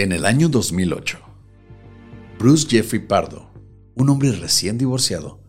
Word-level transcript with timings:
En 0.00 0.12
el 0.12 0.24
año 0.24 0.48
2008, 0.48 1.18
Bruce 2.38 2.66
Jeffrey 2.66 3.06
Pardo, 3.06 3.50
un 3.94 4.08
hombre 4.08 4.32
recién 4.32 4.78
divorciado, 4.78 5.42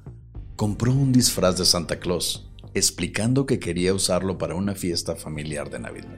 compró 0.58 0.92
un 0.92 1.14
disfraz 1.14 1.58
de 1.58 1.64
Santa 1.64 2.02
Claus, 2.02 2.52
explicando 2.74 3.46
que 3.46 3.60
quería 3.60 3.94
usarlo 3.94 4.38
para 4.38 4.56
una 4.56 4.76
fiesta 4.76 5.16
familiar 5.16 5.70
de 5.70 5.80
Navidad. 5.80 6.18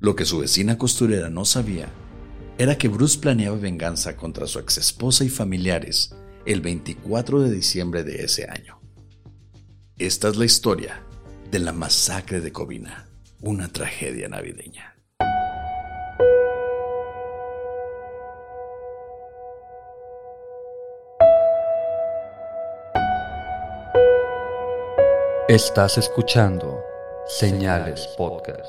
Lo 0.00 0.16
que 0.16 0.24
su 0.24 0.38
vecina 0.38 0.78
costurera 0.78 1.28
no 1.28 1.44
sabía 1.44 1.90
era 2.56 2.78
que 2.78 2.88
Bruce 2.88 3.18
planeaba 3.18 3.58
venganza 3.58 4.16
contra 4.16 4.46
su 4.46 4.58
exesposa 4.58 5.26
y 5.26 5.28
familiares 5.28 6.14
el 6.46 6.62
24 6.62 7.42
de 7.42 7.50
diciembre 7.50 8.02
de 8.02 8.24
ese 8.24 8.48
año. 8.48 8.80
Esta 9.98 10.28
es 10.28 10.38
la 10.38 10.46
historia 10.46 11.02
de 11.50 11.58
la 11.58 11.74
masacre 11.74 12.40
de 12.40 12.50
Covina, 12.50 13.10
una 13.42 13.68
tragedia 13.68 14.30
navideña. 14.30 14.95
Estás 25.48 25.96
escuchando 25.96 26.82
Señales 27.28 28.08
Podcast. 28.18 28.66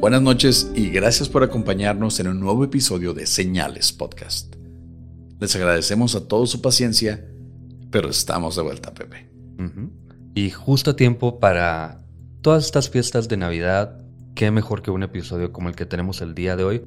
Buenas 0.00 0.20
noches 0.20 0.70
y 0.74 0.90
gracias 0.90 1.30
por 1.30 1.42
acompañarnos 1.42 2.20
en 2.20 2.28
un 2.28 2.40
nuevo 2.40 2.62
episodio 2.62 3.14
de 3.14 3.26
Señales 3.26 3.90
Podcast. 3.90 4.54
Les 5.38 5.56
agradecemos 5.56 6.14
a 6.14 6.28
todos 6.28 6.50
su 6.50 6.60
paciencia 6.60 7.29
pero 7.90 8.08
estamos 8.08 8.56
de 8.56 8.62
vuelta, 8.62 8.92
Pepe. 8.92 9.28
Y 10.34 10.50
justo 10.50 10.92
a 10.92 10.96
tiempo 10.96 11.38
para 11.38 12.00
todas 12.40 12.64
estas 12.64 12.88
fiestas 12.88 13.28
de 13.28 13.36
Navidad, 13.36 14.00
qué 14.34 14.50
mejor 14.50 14.82
que 14.82 14.90
un 14.90 15.02
episodio 15.02 15.52
como 15.52 15.68
el 15.68 15.76
que 15.76 15.86
tenemos 15.86 16.22
el 16.22 16.34
día 16.34 16.56
de 16.56 16.64
hoy. 16.64 16.82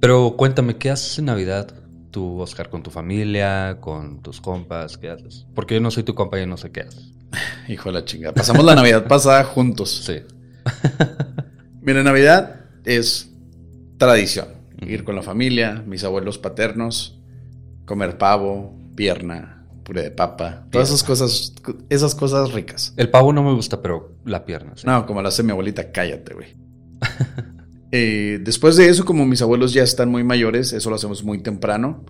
Pero 0.00 0.34
cuéntame, 0.36 0.76
¿qué 0.76 0.90
haces 0.90 1.18
en 1.18 1.26
Navidad? 1.26 1.72
Tú, 2.10 2.40
Oscar, 2.40 2.70
con 2.70 2.82
tu 2.82 2.90
familia, 2.90 3.78
con 3.80 4.22
tus 4.22 4.40
compas, 4.40 4.98
¿qué 4.98 5.10
haces? 5.10 5.46
Porque 5.54 5.74
yo 5.74 5.80
no 5.80 5.90
soy 5.90 6.02
tu 6.02 6.14
compa 6.14 6.40
y 6.40 6.46
no 6.46 6.56
sé 6.56 6.70
qué 6.70 6.82
haces. 6.82 7.12
Hijo 7.68 7.90
de 7.90 8.00
la 8.00 8.04
chingada. 8.04 8.34
Pasamos 8.34 8.64
la 8.64 8.74
Navidad 8.74 9.06
pasada 9.06 9.44
juntos. 9.44 10.04
Sí. 10.06 10.22
Mira, 11.82 12.02
Navidad 12.02 12.66
es 12.84 13.30
tradición. 13.98 14.48
Ir 14.80 15.04
con 15.04 15.14
la 15.14 15.22
familia, 15.22 15.82
mis 15.86 16.04
abuelos 16.04 16.38
paternos, 16.38 17.20
comer 17.84 18.16
pavo, 18.16 18.74
pierna, 18.96 19.53
puré 19.84 20.02
de 20.02 20.10
papa, 20.10 20.66
todas 20.70 20.88
esas 20.88 21.04
cosas, 21.04 21.54
esas 21.88 22.14
cosas 22.14 22.52
ricas. 22.52 22.94
El 22.96 23.10
pavo 23.10 23.32
no 23.32 23.42
me 23.42 23.52
gusta, 23.52 23.80
pero 23.82 24.16
la 24.24 24.44
pierna. 24.44 24.72
Sí. 24.74 24.86
No, 24.86 25.06
como 25.06 25.22
lo 25.22 25.28
hace 25.28 25.42
mi 25.42 25.52
abuelita, 25.52 25.92
cállate, 25.92 26.34
güey. 26.34 26.56
Eh, 27.96 28.40
después 28.42 28.74
de 28.74 28.88
eso, 28.88 29.04
como 29.04 29.24
mis 29.24 29.40
abuelos 29.40 29.72
ya 29.72 29.84
están 29.84 30.10
muy 30.10 30.24
mayores, 30.24 30.72
eso 30.72 30.90
lo 30.90 30.96
hacemos 30.96 31.22
muy 31.22 31.38
temprano. 31.44 32.04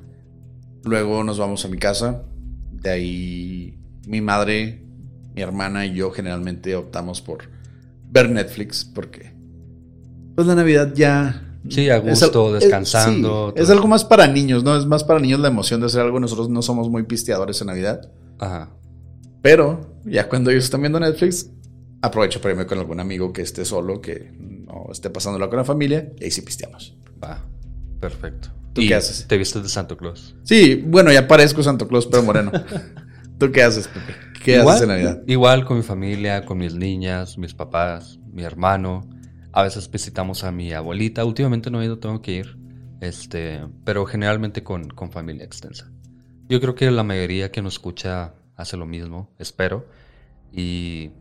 Luego 0.83 1.23
nos 1.25 1.39
vamos 1.39 1.63
a 1.67 1.69
mi 1.69 1.77
casa. 1.77 2.23
De 2.73 2.89
ahí 2.89 3.79
mi 4.07 4.23
madre, 4.23 4.83
mi 5.35 5.43
hermana 5.43 5.85
y 5.85 5.93
yo 5.93 6.11
generalmente 6.11 6.75
optamos 6.75 7.21
por 7.21 7.51
ver 8.11 8.31
Netflix 8.31 8.85
porque 8.85 9.35
pues 10.35 10.47
la 10.47 10.55
Navidad 10.55 10.93
ya 10.95 11.44
Sí, 11.69 11.89
a 11.89 11.99
gusto, 11.99 12.53
descansando. 12.53 13.53
Es, 13.57 13.71
algo 13.71 13.89
más 13.89 14.05
para 14.05 14.27
niños, 14.27 14.65
¿no? 14.65 14.77
Es 14.77 14.87
más 14.87 15.05
para 15.05 15.21
niños 15.21 15.41
la 15.41 15.49
emoción 15.49 15.81
de 15.81 15.87
hacer 15.87 16.03
algo. 16.03 16.21
Nosotros 16.21 16.49
no 16.49 16.63
somos 16.63 16.91
muy 16.91 17.05
pisteadores 17.05 17.61
en 17.61 17.69
Navidad. 17.69 18.11
Ajá. 18.39 18.71
Pero 19.41 19.99
ya 20.05 20.29
cuando 20.29 20.51
ellos 20.51 20.65
están 20.65 20.81
viendo 20.83 21.01
Netflix, 21.01 21.51
aprovecho 22.03 22.41
para 22.41 22.53
irme 22.53 22.67
con 22.67 22.79
algún 22.79 23.01
amigo 23.01 23.33
que 23.33 23.43
esté 23.43 23.65
solo, 23.65 24.01
que 24.01 24.33
no 24.39 24.87
esté 24.93 25.11
pasándolo 25.11 25.49
con 25.49 25.59
la 25.59 25.65
familia, 25.65 26.13
y 26.19 26.25
ahí 26.25 26.31
sí 26.31 26.43
pisteamos. 26.43 26.97
Va, 27.23 27.43
perfecto. 28.01 28.51
¿Tú 28.75 28.83
qué 28.87 28.95
haces? 28.95 29.27
¿Te 29.27 29.39
vistes 29.39 29.63
de 29.63 29.69
Santa 29.69 29.97
Claus? 29.97 30.35
Sí, 30.43 30.83
bueno, 30.87 31.13
ya 31.13 31.29
parezco 31.29 31.63
Santa 31.63 31.87
Claus, 31.87 32.07
pero 32.07 32.23
moreno. 32.23 32.51
¿Tú 33.39 33.51
qué 33.53 33.63
haces, 33.63 33.89
Pepe? 33.89 34.15
¿Qué 34.43 34.57
haces 34.59 34.83
en 34.83 34.89
Navidad? 34.89 35.23
Igual 35.27 35.65
con 35.65 35.77
mi 35.77 35.83
familia, 35.83 36.45
con 36.45 36.59
mis 36.59 36.75
niñas, 36.75 37.39
mis 37.39 37.55
papás, 37.55 38.19
mi 38.33 38.43
hermano. 38.43 39.09
A 39.57 39.63
veces 39.63 39.89
visitamos 39.89 40.43
a 40.43 40.51
mi 40.51 40.73
abuelita. 40.73 41.25
Últimamente 41.25 41.71
no 41.71 41.81
he 41.81 41.85
ido, 41.85 42.01
tengo 42.01 42.21
que 42.21 42.33
ir. 42.33 42.59
Este, 43.01 43.61
pero 43.85 44.05
generalmente 44.05 44.65
con, 44.65 44.89
con 44.89 45.13
familia 45.13 45.45
extensa. 45.45 45.93
Yo 46.49 46.61
creo 46.61 46.75
que 46.75 46.91
la 46.91 47.05
mayoría 47.05 47.53
que 47.53 47.63
nos 47.63 47.75
escucha 47.75 48.35
hace 48.57 48.77
lo 48.77 48.85
mismo, 48.85 49.31
espero. 49.39 49.87
Y 50.53 51.13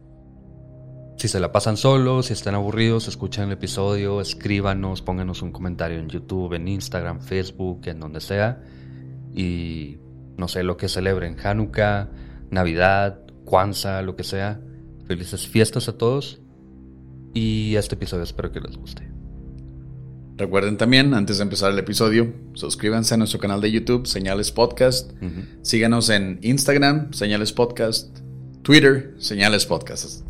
si 1.17 1.27
se 1.27 1.39
la 1.39 1.51
pasan 1.51 1.77
solos, 1.77 2.25
si 2.25 2.33
están 2.33 2.55
aburridos, 2.55 3.07
escuchan 3.07 3.49
el 3.49 3.53
episodio, 3.53 4.19
escríbanos, 4.19 5.03
pónganos 5.03 5.43
un 5.43 5.51
comentario 5.51 5.99
en 5.99 6.09
YouTube, 6.09 6.53
en 6.53 6.67
Instagram, 6.67 7.21
Facebook, 7.21 7.81
en 7.85 7.99
donde 7.99 8.19
sea. 8.19 8.63
Y 9.31 9.99
no 10.37 10.47
sé, 10.47 10.63
lo 10.63 10.75
que 10.75 10.89
celebren, 10.89 11.37
Hanukkah, 11.39 12.09
Navidad, 12.49 13.19
Kwanzaa, 13.45 14.01
lo 14.01 14.15
que 14.15 14.23
sea. 14.23 14.59
Felices 15.05 15.47
fiestas 15.47 15.87
a 15.87 15.99
todos 15.99 16.42
y 17.33 17.75
este 17.75 17.95
episodio 17.95 18.23
espero 18.23 18.51
que 18.51 18.59
les 18.61 18.77
guste. 18.77 19.13
Recuerden 20.35 20.77
también, 20.77 21.13
antes 21.13 21.37
de 21.37 21.43
empezar 21.43 21.71
el 21.71 21.77
episodio, 21.77 22.33
suscríbanse 22.53 23.13
a 23.13 23.17
nuestro 23.17 23.39
canal 23.39 23.61
de 23.61 23.71
YouTube, 23.71 24.07
Señales 24.07 24.51
Podcast. 24.51 25.11
Síganos 25.61 26.09
en 26.09 26.39
Instagram, 26.41 27.13
Señales 27.13 27.53
Podcast. 27.53 28.17
Twitter, 28.63 29.13
Señales 29.19 29.65
Podcast. 29.65 30.25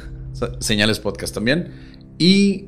Señales 0.60 1.00
Podcast 1.00 1.34
también. 1.34 1.72
Y 2.18 2.66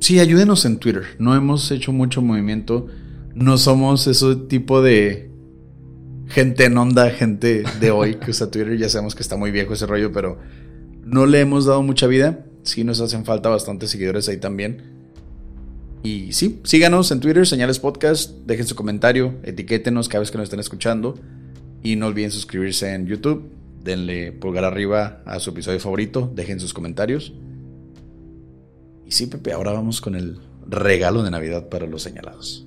sí, 0.00 0.18
ayúdenos 0.18 0.64
en 0.64 0.78
Twitter. 0.78 1.04
No 1.18 1.34
hemos 1.34 1.70
hecho 1.70 1.92
mucho 1.92 2.22
movimiento. 2.22 2.86
No 3.34 3.58
somos 3.58 4.06
ese 4.06 4.36
tipo 4.36 4.80
de 4.80 5.30
gente 6.28 6.64
en 6.64 6.78
onda, 6.78 7.10
gente 7.10 7.64
de 7.78 7.90
hoy 7.90 8.14
que 8.14 8.30
usa 8.30 8.50
Twitter. 8.50 8.78
Ya 8.78 8.88
sabemos 8.88 9.14
que 9.14 9.22
está 9.22 9.36
muy 9.36 9.50
viejo 9.50 9.74
ese 9.74 9.86
rollo, 9.86 10.12
pero 10.12 10.38
no 11.04 11.26
le 11.26 11.40
hemos 11.40 11.66
dado 11.66 11.82
mucha 11.82 12.06
vida 12.06 12.46
sí 12.66 12.84
nos 12.84 13.00
hacen 13.00 13.24
falta 13.24 13.48
bastantes 13.48 13.90
seguidores 13.90 14.28
ahí 14.28 14.38
también. 14.38 14.82
Y 16.02 16.32
sí, 16.32 16.60
síganos 16.64 17.10
en 17.10 17.20
Twitter, 17.20 17.46
Señales 17.46 17.78
Podcast, 17.78 18.32
dejen 18.46 18.66
su 18.66 18.74
comentario, 18.74 19.34
etiquétenos 19.42 20.08
cada 20.08 20.20
vez 20.20 20.30
que 20.30 20.38
nos 20.38 20.44
estén 20.44 20.60
escuchando. 20.60 21.18
Y 21.82 21.96
no 21.96 22.06
olviden 22.06 22.30
suscribirse 22.30 22.92
en 22.92 23.06
YouTube, 23.06 23.50
denle 23.82 24.32
pulgar 24.32 24.64
arriba 24.64 25.22
a 25.24 25.38
su 25.38 25.50
episodio 25.50 25.80
favorito, 25.80 26.30
dejen 26.34 26.60
sus 26.60 26.74
comentarios. 26.74 27.32
Y 29.04 29.12
sí, 29.12 29.26
Pepe, 29.26 29.52
ahora 29.52 29.72
vamos 29.72 30.00
con 30.00 30.16
el 30.16 30.38
regalo 30.68 31.22
de 31.22 31.30
Navidad 31.30 31.68
para 31.68 31.86
los 31.86 32.02
señalados. 32.02 32.66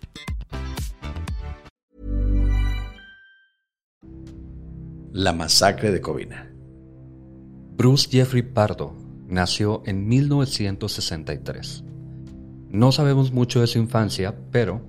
La 5.13 5.33
masacre 5.33 5.91
de 5.91 5.99
Covina. 5.99 6.49
Bruce 7.75 8.07
Jeffrey 8.09 8.43
Pardo 8.43 8.95
nació 9.27 9.83
en 9.85 10.07
1963. 10.07 11.83
No 12.69 12.93
sabemos 12.93 13.33
mucho 13.33 13.59
de 13.59 13.67
su 13.67 13.77
infancia, 13.77 14.33
pero 14.51 14.81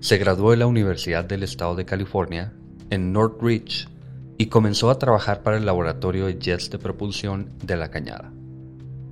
se 0.00 0.18
graduó 0.18 0.50
de 0.50 0.58
la 0.58 0.66
Universidad 0.66 1.24
del 1.24 1.42
Estado 1.42 1.74
de 1.74 1.86
California 1.86 2.52
en 2.90 3.14
Northridge 3.14 3.88
y 4.36 4.48
comenzó 4.48 4.90
a 4.90 4.98
trabajar 4.98 5.42
para 5.42 5.56
el 5.56 5.64
laboratorio 5.64 6.26
de 6.26 6.38
jets 6.38 6.68
de 6.68 6.78
propulsión 6.78 7.48
de 7.64 7.78
la 7.78 7.90
Cañada, 7.90 8.30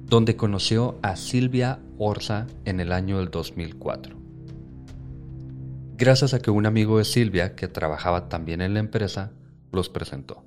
donde 0.05 0.37
conoció 0.37 0.99
a 1.01 1.17
Silvia 1.17 1.81
Orza 1.97 2.49
en 2.67 2.81
el 2.81 2.93
año 2.93 3.17
del 3.19 3.31
2004. 3.31 4.15
Gracias 5.97 6.35
a 6.35 6.41
que 6.41 6.51
un 6.51 6.67
amigo 6.67 6.99
de 6.99 7.07
Silvia, 7.07 7.55
que 7.55 7.67
trabajaba 7.67 8.29
también 8.29 8.61
en 8.61 8.75
la 8.75 8.81
empresa, 8.81 9.33
los 9.73 9.89
presentó. 9.89 10.45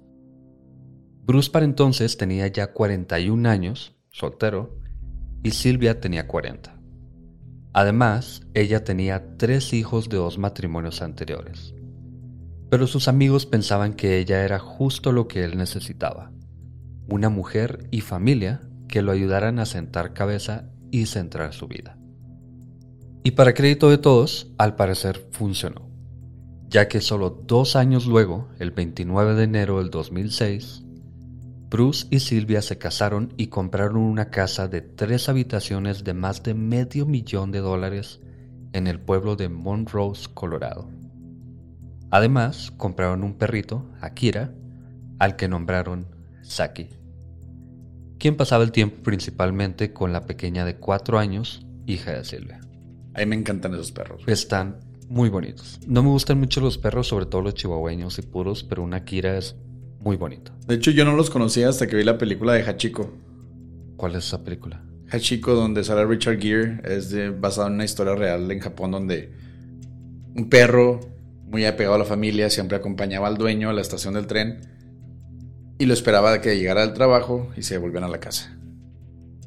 Bruce 1.25 1.49
para 1.49 1.65
entonces 1.65 2.17
tenía 2.17 2.47
ya 2.47 2.71
41 2.71 3.49
años, 3.49 3.95
soltero, 4.11 4.79
y 5.43 5.51
Silvia 5.51 5.99
tenía 5.99 6.27
40. 6.27 6.79
Además, 7.73 8.41
ella 8.53 8.83
tenía 8.83 9.37
tres 9.37 9.73
hijos 9.73 10.07
de 10.07 10.17
dos 10.17 10.37
matrimonios 10.37 11.01
anteriores. 11.01 11.73
Pero 12.69 12.87
sus 12.87 13.07
amigos 13.07 13.45
pensaban 13.45 13.93
que 13.93 14.17
ella 14.17 14.45
era 14.45 14.59
justo 14.59 15.11
lo 15.11 15.27
que 15.27 15.43
él 15.43 15.57
necesitaba, 15.57 16.31
una 17.09 17.29
mujer 17.29 17.87
y 17.91 18.01
familia 18.01 18.61
que 18.87 19.01
lo 19.01 19.11
ayudaran 19.11 19.59
a 19.59 19.65
sentar 19.65 20.13
cabeza 20.13 20.69
y 20.91 21.07
centrar 21.07 21.53
su 21.53 21.67
vida. 21.67 21.97
Y 23.23 23.31
para 23.31 23.53
crédito 23.53 23.89
de 23.89 23.97
todos, 23.97 24.53
al 24.57 24.75
parecer 24.75 25.27
funcionó, 25.31 25.89
ya 26.75 26.89
que 26.89 26.99
solo 26.99 27.29
dos 27.29 27.77
años 27.77 28.05
luego, 28.05 28.49
el 28.59 28.71
29 28.71 29.35
de 29.35 29.43
enero 29.45 29.77
del 29.77 29.89
2006, 29.91 30.83
Bruce 31.69 32.05
y 32.09 32.19
Silvia 32.19 32.61
se 32.61 32.77
casaron 32.77 33.33
y 33.37 33.47
compraron 33.47 33.95
una 33.95 34.29
casa 34.29 34.67
de 34.67 34.81
tres 34.81 35.29
habitaciones 35.29 36.03
de 36.03 36.13
más 36.13 36.43
de 36.43 36.53
medio 36.53 37.05
millón 37.05 37.53
de 37.53 37.59
dólares 37.59 38.19
en 38.73 38.87
el 38.87 38.99
pueblo 38.99 39.37
de 39.37 39.47
Monrose, 39.47 40.27
Colorado. 40.33 40.89
Además, 42.11 42.73
compraron 42.75 43.23
un 43.23 43.37
perrito, 43.37 43.89
Akira, 44.01 44.53
al 45.17 45.37
que 45.37 45.47
nombraron 45.47 46.07
Saki, 46.41 46.89
quien 48.19 48.35
pasaba 48.35 48.65
el 48.65 48.73
tiempo 48.73 49.01
principalmente 49.01 49.93
con 49.93 50.11
la 50.11 50.25
pequeña 50.25 50.65
de 50.65 50.75
cuatro 50.75 51.19
años, 51.19 51.65
hija 51.85 52.11
de 52.11 52.25
Silvia. 52.25 52.59
A 53.13 53.19
mí 53.19 53.27
me 53.27 53.37
encantan 53.37 53.73
esos 53.75 53.93
perros. 53.93 54.23
Están 54.27 54.84
muy 55.07 55.29
bonitos. 55.29 55.79
No 55.87 56.03
me 56.03 56.09
gustan 56.09 56.39
mucho 56.39 56.61
los 56.61 56.77
perros, 56.77 57.07
sobre 57.07 57.25
todo 57.25 57.41
los 57.41 57.53
chihuahueños 57.53 58.17
y 58.19 58.21
puros, 58.21 58.63
pero 58.63 58.83
una 58.83 58.97
Akira 58.97 59.37
es 59.37 59.55
muy 59.99 60.17
bonito. 60.17 60.51
De 60.67 60.75
hecho, 60.75 60.91
yo 60.91 61.05
no 61.05 61.15
los 61.15 61.29
conocía 61.29 61.69
hasta 61.69 61.87
que 61.87 61.95
vi 61.95 62.03
la 62.03 62.17
película 62.17 62.53
de 62.53 62.63
Hachiko. 62.63 63.13
¿Cuál 63.97 64.15
es 64.15 64.25
esa 64.25 64.43
película? 64.43 64.83
Hachiko, 65.09 65.53
donde 65.53 65.83
sale 65.83 66.05
Richard 66.05 66.39
Gere, 66.39 66.81
es 66.83 67.09
de, 67.11 67.29
basado 67.29 67.67
en 67.67 67.73
una 67.73 67.85
historia 67.85 68.15
real 68.15 68.51
en 68.51 68.59
Japón, 68.59 68.91
donde 68.91 69.31
un 70.35 70.49
perro 70.49 70.99
muy 71.47 71.65
apegado 71.65 71.95
a 71.95 71.99
la 71.99 72.05
familia 72.05 72.49
siempre 72.49 72.77
acompañaba 72.77 73.27
al 73.27 73.37
dueño 73.37 73.69
a 73.69 73.73
la 73.73 73.81
estación 73.81 74.15
del 74.15 74.27
tren 74.27 74.61
y 75.77 75.85
lo 75.85 75.93
esperaba 75.93 76.41
que 76.41 76.57
llegara 76.57 76.83
al 76.83 76.93
trabajo 76.93 77.51
y 77.55 77.63
se 77.63 77.77
volvieran 77.77 78.09
a 78.09 78.11
la 78.11 78.19
casa. 78.19 78.57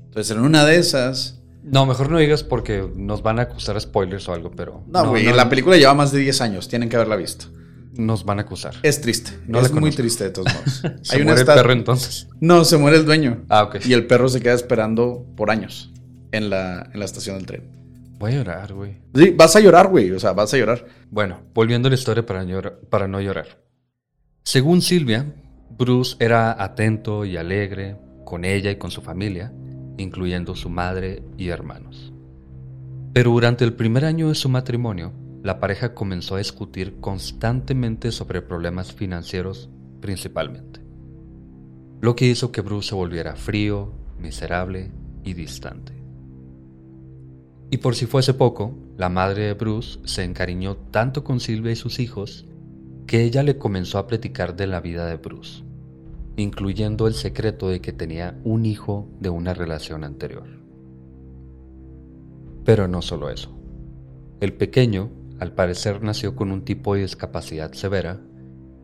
Entonces, 0.04 0.36
en 0.36 0.42
una 0.42 0.64
de 0.64 0.76
esas. 0.76 1.37
No, 1.70 1.86
mejor 1.86 2.10
no 2.10 2.18
digas 2.18 2.42
porque 2.42 2.88
nos 2.96 3.22
van 3.22 3.38
a 3.38 3.42
acusar 3.42 3.80
spoilers 3.80 4.28
o 4.28 4.32
algo, 4.32 4.50
pero. 4.50 4.84
No, 4.88 5.08
güey, 5.10 5.24
la 5.24 5.48
película 5.48 5.76
lleva 5.76 5.94
más 5.94 6.12
de 6.12 6.20
10 6.20 6.40
años, 6.40 6.68
tienen 6.68 6.88
que 6.88 6.96
haberla 6.96 7.16
visto. 7.16 7.46
Nos 7.94 8.24
van 8.24 8.38
a 8.38 8.42
acusar. 8.42 8.74
Es 8.82 9.00
triste. 9.00 9.32
No 9.46 9.60
es 9.60 9.72
muy 9.72 9.90
triste 9.90 10.24
de 10.24 10.30
todos 10.30 10.52
modos. 10.52 10.82
¿Se 11.02 11.16
Hay 11.16 11.24
muere 11.24 11.40
el 11.40 11.46
perro 11.46 11.72
entonces? 11.72 12.28
No, 12.40 12.64
se 12.64 12.76
muere 12.76 12.96
el 12.96 13.04
dueño. 13.04 13.44
Ah, 13.48 13.64
ok. 13.64 13.84
Y 13.86 13.92
el 13.92 14.06
perro 14.06 14.28
se 14.28 14.40
queda 14.40 14.54
esperando 14.54 15.26
por 15.36 15.50
años 15.50 15.92
en 16.30 16.48
la, 16.48 16.88
en 16.92 16.98
la 17.00 17.04
estación 17.04 17.36
del 17.38 17.46
tren. 17.46 17.78
Voy 18.18 18.32
a 18.32 18.36
llorar, 18.36 18.72
güey. 18.72 18.96
Sí, 19.14 19.30
vas 19.30 19.54
a 19.56 19.60
llorar, 19.60 19.88
güey. 19.88 20.10
O 20.12 20.20
sea, 20.20 20.32
vas 20.32 20.52
a 20.54 20.58
llorar. 20.58 20.86
Bueno, 21.10 21.40
volviendo 21.54 21.88
a 21.88 21.90
la 21.90 21.96
historia 21.96 22.24
para, 22.24 22.44
para 22.88 23.08
no 23.08 23.20
llorar. 23.20 23.58
Según 24.44 24.80
Silvia, 24.80 25.34
Bruce 25.76 26.16
era 26.18 26.62
atento 26.62 27.24
y 27.24 27.36
alegre 27.36 27.96
con 28.24 28.44
ella 28.44 28.70
y 28.70 28.76
con 28.76 28.90
su 28.90 29.00
familia, 29.02 29.52
incluyendo 29.98 30.56
su 30.56 30.70
madre 30.70 31.22
y 31.36 31.48
hermanos. 31.48 32.12
Pero 33.12 33.32
durante 33.32 33.64
el 33.64 33.74
primer 33.74 34.04
año 34.04 34.28
de 34.28 34.34
su 34.34 34.48
matrimonio, 34.48 35.12
la 35.42 35.60
pareja 35.60 35.94
comenzó 35.94 36.34
a 36.34 36.38
discutir 36.38 37.00
constantemente 37.00 38.10
sobre 38.12 38.42
problemas 38.42 38.92
financieros 38.92 39.68
principalmente, 40.00 40.80
lo 42.00 42.16
que 42.16 42.26
hizo 42.26 42.52
que 42.52 42.60
Bruce 42.60 42.90
se 42.90 42.94
volviera 42.94 43.36
frío, 43.36 43.92
miserable 44.18 44.90
y 45.24 45.34
distante. 45.34 45.92
Y 47.70 47.78
por 47.78 47.94
si 47.94 48.06
fuese 48.06 48.34
poco, 48.34 48.74
la 48.96 49.08
madre 49.08 49.44
de 49.44 49.54
Bruce 49.54 50.00
se 50.04 50.24
encariñó 50.24 50.76
tanto 50.76 51.22
con 51.22 51.38
Silvia 51.38 51.72
y 51.72 51.76
sus 51.76 51.98
hijos 51.98 52.46
que 53.06 53.24
ella 53.24 53.42
le 53.42 53.58
comenzó 53.58 53.98
a 53.98 54.06
platicar 54.06 54.56
de 54.56 54.66
la 54.66 54.80
vida 54.80 55.06
de 55.06 55.16
Bruce, 55.16 55.62
incluyendo 56.38 57.06
el 57.06 57.14
secreto 57.14 57.68
de 57.68 57.80
que 57.80 57.92
tenía 57.92 58.38
un 58.44 58.66
hijo 58.66 59.08
de 59.20 59.30
una 59.30 59.54
relación 59.54 60.04
anterior. 60.04 60.46
Pero 62.64 62.88
no 62.88 63.02
solo 63.02 63.30
eso. 63.30 63.56
El 64.40 64.52
pequeño 64.52 65.10
al 65.40 65.52
parecer 65.52 66.02
nació 66.02 66.34
con 66.34 66.50
un 66.50 66.64
tipo 66.64 66.94
de 66.94 67.02
discapacidad 67.02 67.72
severa, 67.72 68.20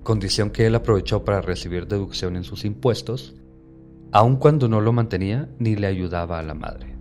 condición 0.03 0.51
que 0.51 0.67
él 0.67 0.75
aprovechó 0.75 1.25
para 1.25 1.41
recibir 1.41 1.89
deducción 1.89 2.37
en 2.37 2.45
sus 2.45 2.65
impuestos, 2.65 3.35
aun 4.13 4.37
cuando 4.37 4.69
no 4.69 4.81
lo 4.81 4.93
mantenía 4.93 5.49
ni 5.59 5.75
le 5.75 5.89
ayudaba 5.89 6.39
a 6.39 6.43
la 6.43 6.55
madre. 6.55 6.95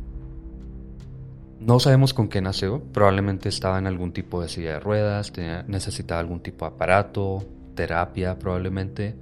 No 1.59 1.79
sabemos 1.79 2.13
con 2.13 2.27
qué 2.27 2.41
nació, 2.41 2.83
probablemente 2.91 3.47
estaba 3.47 3.77
en 3.77 3.87
algún 3.87 4.11
tipo 4.11 4.41
de 4.41 4.49
silla 4.49 4.73
de 4.73 4.79
ruedas, 4.79 5.31
necesitaba 5.67 6.19
algún 6.19 6.41
tipo 6.41 6.65
de 6.65 6.71
aparato, 6.71 7.45
terapia 7.75 8.37
probablemente. 8.37 9.15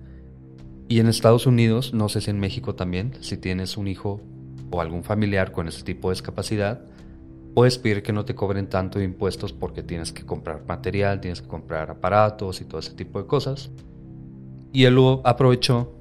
Y 0.91 0.99
en 0.99 1.07
Estados 1.07 1.47
Unidos, 1.47 1.93
no 1.93 2.09
sé 2.09 2.19
si 2.19 2.31
en 2.31 2.41
México 2.41 2.75
también, 2.75 3.13
si 3.21 3.37
tienes 3.37 3.77
un 3.77 3.87
hijo 3.87 4.19
o 4.71 4.81
algún 4.81 5.05
familiar 5.05 5.53
con 5.53 5.69
ese 5.69 5.83
tipo 5.83 6.09
de 6.09 6.15
discapacidad, 6.15 6.81
Puedes 7.53 7.77
pedir 7.77 8.01
que 8.01 8.13
no 8.13 8.23
te 8.23 8.33
cobren 8.33 8.67
tanto 8.67 8.99
de 8.99 9.05
impuestos 9.05 9.51
porque 9.51 9.83
tienes 9.83 10.13
que 10.13 10.25
comprar 10.25 10.63
material, 10.67 11.19
tienes 11.19 11.41
que 11.41 11.47
comprar 11.47 11.91
aparatos 11.91 12.61
y 12.61 12.65
todo 12.65 12.79
ese 12.79 12.93
tipo 12.93 13.21
de 13.21 13.27
cosas. 13.27 13.71
Y 14.71 14.85
él 14.85 14.95
lo 14.95 15.21
aprovechó 15.25 15.93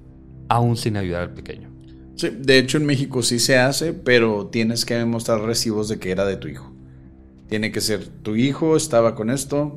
aún 0.48 0.76
sin 0.76 0.96
ayudar 0.96 1.22
al 1.22 1.34
pequeño. 1.34 1.68
Sí, 2.14 2.28
de 2.30 2.58
hecho 2.58 2.78
en 2.78 2.86
México 2.86 3.22
sí 3.22 3.40
se 3.40 3.58
hace, 3.58 3.92
pero 3.92 4.46
tienes 4.46 4.84
que 4.84 4.94
demostrar 4.94 5.40
recibos 5.40 5.88
de 5.88 5.98
que 5.98 6.12
era 6.12 6.24
de 6.24 6.36
tu 6.36 6.46
hijo. 6.46 6.72
Tiene 7.48 7.72
que 7.72 7.80
ser 7.80 8.06
tu 8.06 8.36
hijo 8.36 8.76
estaba 8.76 9.16
con 9.16 9.28
esto, 9.28 9.76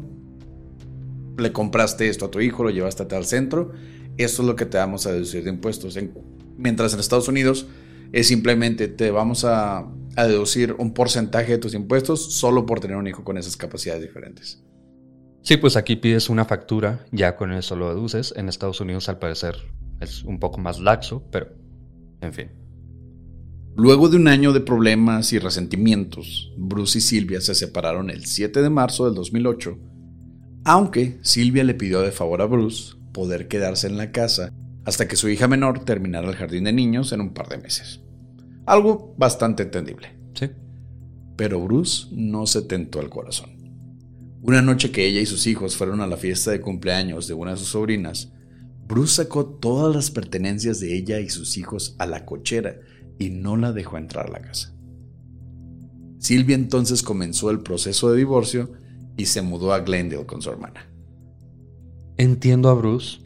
le 1.37 1.51
compraste 1.51 2.07
esto 2.07 2.25
a 2.25 2.31
tu 2.31 2.39
hijo, 2.39 2.63
lo 2.63 2.69
llevaste 2.69 3.01
a 3.01 3.07
tal 3.07 3.25
centro, 3.25 3.71
esto 4.17 4.41
es 4.41 4.47
lo 4.47 4.55
que 4.55 4.65
te 4.65 4.77
vamos 4.77 5.05
a 5.05 5.11
deducir 5.11 5.43
de 5.43 5.49
impuestos. 5.49 5.97
mientras 6.57 6.93
en 6.93 6.99
Estados 6.99 7.27
Unidos 7.27 7.65
es 8.11 8.27
simplemente 8.27 8.87
te 8.87 9.11
vamos 9.11 9.43
a 9.43 9.87
a 10.15 10.27
deducir 10.27 10.75
un 10.77 10.93
porcentaje 10.93 11.53
de 11.53 11.57
tus 11.57 11.73
impuestos 11.73 12.33
solo 12.33 12.65
por 12.65 12.79
tener 12.79 12.97
un 12.97 13.07
hijo 13.07 13.23
con 13.23 13.37
esas 13.37 13.57
capacidades 13.57 14.03
diferentes. 14.03 14.63
Sí, 15.41 15.57
pues 15.57 15.75
aquí 15.75 15.95
pides 15.95 16.29
una 16.29 16.45
factura, 16.45 17.05
ya 17.11 17.35
con 17.35 17.51
eso 17.51 17.75
lo 17.75 17.89
deduces. 17.89 18.33
En 18.37 18.47
Estados 18.47 18.79
Unidos 18.79 19.09
al 19.09 19.19
parecer 19.19 19.55
es 19.99 20.23
un 20.23 20.39
poco 20.39 20.59
más 20.59 20.79
laxo, 20.79 21.23
pero 21.31 21.47
en 22.21 22.33
fin. 22.33 22.51
Luego 23.75 24.07
de 24.07 24.17
un 24.17 24.27
año 24.27 24.53
de 24.53 24.61
problemas 24.61 25.33
y 25.33 25.39
resentimientos, 25.39 26.53
Bruce 26.57 26.99
y 26.99 27.01
Silvia 27.01 27.41
se 27.41 27.55
separaron 27.55 28.09
el 28.09 28.25
7 28.25 28.61
de 28.61 28.69
marzo 28.69 29.05
del 29.05 29.15
2008, 29.15 29.77
aunque 30.63 31.17
Silvia 31.23 31.63
le 31.63 31.73
pidió 31.73 32.01
de 32.01 32.11
favor 32.11 32.41
a 32.41 32.45
Bruce 32.45 32.95
poder 33.13 33.47
quedarse 33.47 33.87
en 33.87 33.97
la 33.97 34.11
casa 34.11 34.51
hasta 34.85 35.07
que 35.07 35.15
su 35.15 35.29
hija 35.29 35.47
menor 35.47 35.85
terminara 35.85 36.29
el 36.29 36.35
jardín 36.35 36.65
de 36.65 36.73
niños 36.73 37.13
en 37.13 37.21
un 37.21 37.33
par 37.33 37.47
de 37.47 37.57
meses. 37.57 38.01
Algo 38.65 39.15
bastante 39.17 39.63
entendible. 39.63 40.09
Sí. 40.33 40.49
Pero 41.37 41.61
Bruce 41.61 42.07
no 42.11 42.45
se 42.45 42.63
tentó 42.63 42.99
al 42.99 43.09
corazón. 43.09 43.51
Una 44.41 44.61
noche 44.61 44.91
que 44.91 45.05
ella 45.05 45.21
y 45.21 45.25
sus 45.25 45.47
hijos 45.47 45.77
fueron 45.77 46.01
a 46.01 46.07
la 46.07 46.17
fiesta 46.17 46.51
de 46.51 46.59
cumpleaños 46.59 47.27
de 47.27 47.33
una 47.33 47.51
de 47.51 47.57
sus 47.57 47.69
sobrinas, 47.69 48.33
Bruce 48.85 49.15
sacó 49.15 49.45
todas 49.45 49.95
las 49.95 50.11
pertenencias 50.11 50.81
de 50.81 50.95
ella 50.95 51.19
y 51.19 51.29
sus 51.29 51.57
hijos 51.57 51.95
a 51.97 52.05
la 52.05 52.25
cochera 52.25 52.75
y 53.17 53.29
no 53.29 53.55
la 53.55 53.71
dejó 53.71 53.97
entrar 53.97 54.27
a 54.27 54.31
la 54.31 54.41
casa. 54.41 54.75
Silvia 56.19 56.55
entonces 56.55 57.03
comenzó 57.03 57.49
el 57.49 57.61
proceso 57.61 58.11
de 58.11 58.17
divorcio 58.17 58.73
y 59.15 59.25
se 59.25 59.41
mudó 59.41 59.73
a 59.73 59.79
Glendale 59.79 60.25
con 60.25 60.41
su 60.41 60.49
hermana. 60.49 60.92
Entiendo 62.17 62.69
a 62.69 62.73
Bruce, 62.73 63.19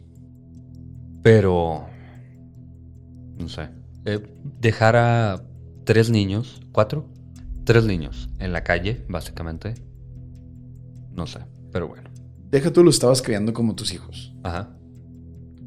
pero... 1.22 1.86
No 3.38 3.48
sé. 3.48 3.68
Eh, 4.04 4.20
dejar 4.60 4.96
a 4.96 5.42
tres 5.84 6.10
niños, 6.10 6.60
cuatro, 6.72 7.06
tres 7.64 7.84
niños 7.84 8.30
en 8.38 8.52
la 8.52 8.64
calle, 8.64 9.04
básicamente. 9.08 9.74
No 11.12 11.26
sé, 11.26 11.40
pero 11.72 11.88
bueno. 11.88 12.08
Deja 12.50 12.72
tú 12.72 12.82
lo 12.82 12.90
estabas 12.90 13.20
criando 13.20 13.52
como 13.52 13.74
tus 13.74 13.92
hijos. 13.92 14.34
Ajá. 14.42 14.74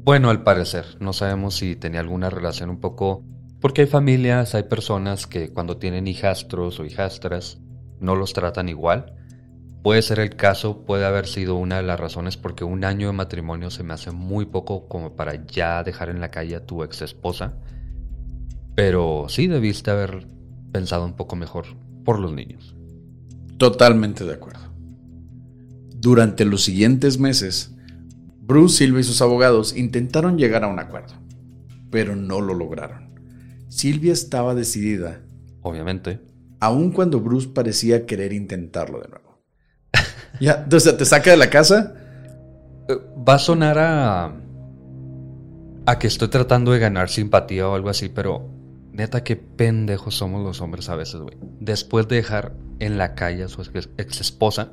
Bueno, 0.04 0.30
al 0.30 0.42
parecer, 0.42 0.84
no 0.98 1.12
sabemos 1.12 1.54
si 1.54 1.76
tenía 1.76 2.00
alguna 2.00 2.28
relación 2.28 2.70
un 2.70 2.80
poco... 2.80 3.24
Porque 3.60 3.82
hay 3.82 3.86
familias, 3.86 4.56
hay 4.56 4.64
personas 4.64 5.28
que 5.28 5.52
cuando 5.52 5.76
tienen 5.76 6.08
hijastros 6.08 6.80
o 6.80 6.84
hijastras 6.84 7.60
no 8.00 8.16
los 8.16 8.32
tratan 8.32 8.68
igual. 8.68 9.14
Puede 9.82 10.02
ser 10.02 10.20
el 10.20 10.36
caso, 10.36 10.84
puede 10.84 11.04
haber 11.04 11.26
sido 11.26 11.56
una 11.56 11.78
de 11.78 11.82
las 11.82 11.98
razones 11.98 12.36
porque 12.36 12.62
un 12.62 12.84
año 12.84 13.08
de 13.08 13.14
matrimonio 13.14 13.68
se 13.70 13.82
me 13.82 13.94
hace 13.94 14.12
muy 14.12 14.46
poco 14.46 14.86
como 14.86 15.16
para 15.16 15.44
ya 15.46 15.82
dejar 15.82 16.08
en 16.08 16.20
la 16.20 16.30
calle 16.30 16.54
a 16.54 16.64
tu 16.64 16.84
ex 16.84 17.02
esposa. 17.02 17.54
Pero 18.76 19.26
sí 19.28 19.48
debiste 19.48 19.90
haber 19.90 20.28
pensado 20.70 21.04
un 21.04 21.14
poco 21.14 21.34
mejor 21.34 21.66
por 22.04 22.20
los 22.20 22.32
niños. 22.32 22.76
Totalmente 23.58 24.24
de 24.24 24.34
acuerdo. 24.34 24.72
Durante 25.96 26.44
los 26.44 26.62
siguientes 26.62 27.18
meses, 27.18 27.74
Bruce 28.40 28.78
Silva 28.78 29.00
y 29.00 29.04
sus 29.04 29.20
abogados 29.20 29.76
intentaron 29.76 30.38
llegar 30.38 30.62
a 30.62 30.68
un 30.68 30.78
acuerdo, 30.78 31.14
pero 31.90 32.14
no 32.14 32.40
lo 32.40 32.54
lograron. 32.54 33.14
Silvia 33.68 34.12
estaba 34.12 34.54
decidida. 34.54 35.22
Obviamente. 35.60 36.20
Aun 36.60 36.92
cuando 36.92 37.20
Bruce 37.20 37.48
parecía 37.48 38.06
querer 38.06 38.32
intentarlo 38.32 39.00
de 39.00 39.08
nuevo. 39.08 39.31
Ya, 40.40 40.62
entonces 40.64 40.96
te 40.96 41.04
saca 41.04 41.30
de 41.30 41.36
la 41.36 41.50
casa. 41.50 41.94
Eh, 42.88 42.98
va 43.28 43.34
a 43.34 43.38
sonar 43.38 43.78
a. 43.78 44.32
a 45.86 45.98
que 45.98 46.06
estoy 46.06 46.28
tratando 46.28 46.72
de 46.72 46.78
ganar 46.78 47.08
simpatía 47.08 47.68
o 47.68 47.74
algo 47.74 47.88
así, 47.88 48.08
pero 48.08 48.48
neta, 48.92 49.24
qué 49.24 49.36
pendejos 49.36 50.14
somos 50.14 50.42
los 50.44 50.60
hombres 50.60 50.88
a 50.88 50.96
veces, 50.96 51.20
güey. 51.20 51.36
Después 51.60 52.08
de 52.08 52.16
dejar 52.16 52.54
en 52.78 52.98
la 52.98 53.14
calle 53.14 53.44
a 53.44 53.48
su 53.48 53.62
ex 53.62 54.20
esposa 54.20 54.70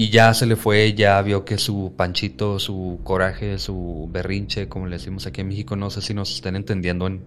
y 0.00 0.10
ya 0.10 0.32
se 0.32 0.46
le 0.46 0.54
fue, 0.54 0.94
ya 0.94 1.20
vio 1.22 1.44
que 1.44 1.58
su 1.58 1.92
panchito, 1.96 2.60
su 2.60 3.00
coraje, 3.02 3.58
su 3.58 4.08
berrinche, 4.12 4.68
como 4.68 4.86
le 4.86 4.96
decimos 4.96 5.26
aquí 5.26 5.40
en 5.40 5.48
México, 5.48 5.74
no 5.74 5.90
sé 5.90 6.02
si 6.02 6.14
nos 6.14 6.32
están 6.32 6.54
entendiendo 6.54 7.08
en. 7.08 7.24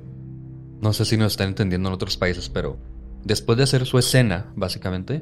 No 0.80 0.94
sé 0.94 1.04
si 1.04 1.18
nos 1.18 1.34
están 1.34 1.50
entendiendo 1.50 1.90
en 1.90 1.94
otros 1.94 2.16
países, 2.16 2.50
pero 2.50 2.78
después 3.26 3.58
de 3.58 3.66
hacer 3.66 3.86
su 3.86 4.00
escena, 4.00 4.52
básicamente, 4.56 5.22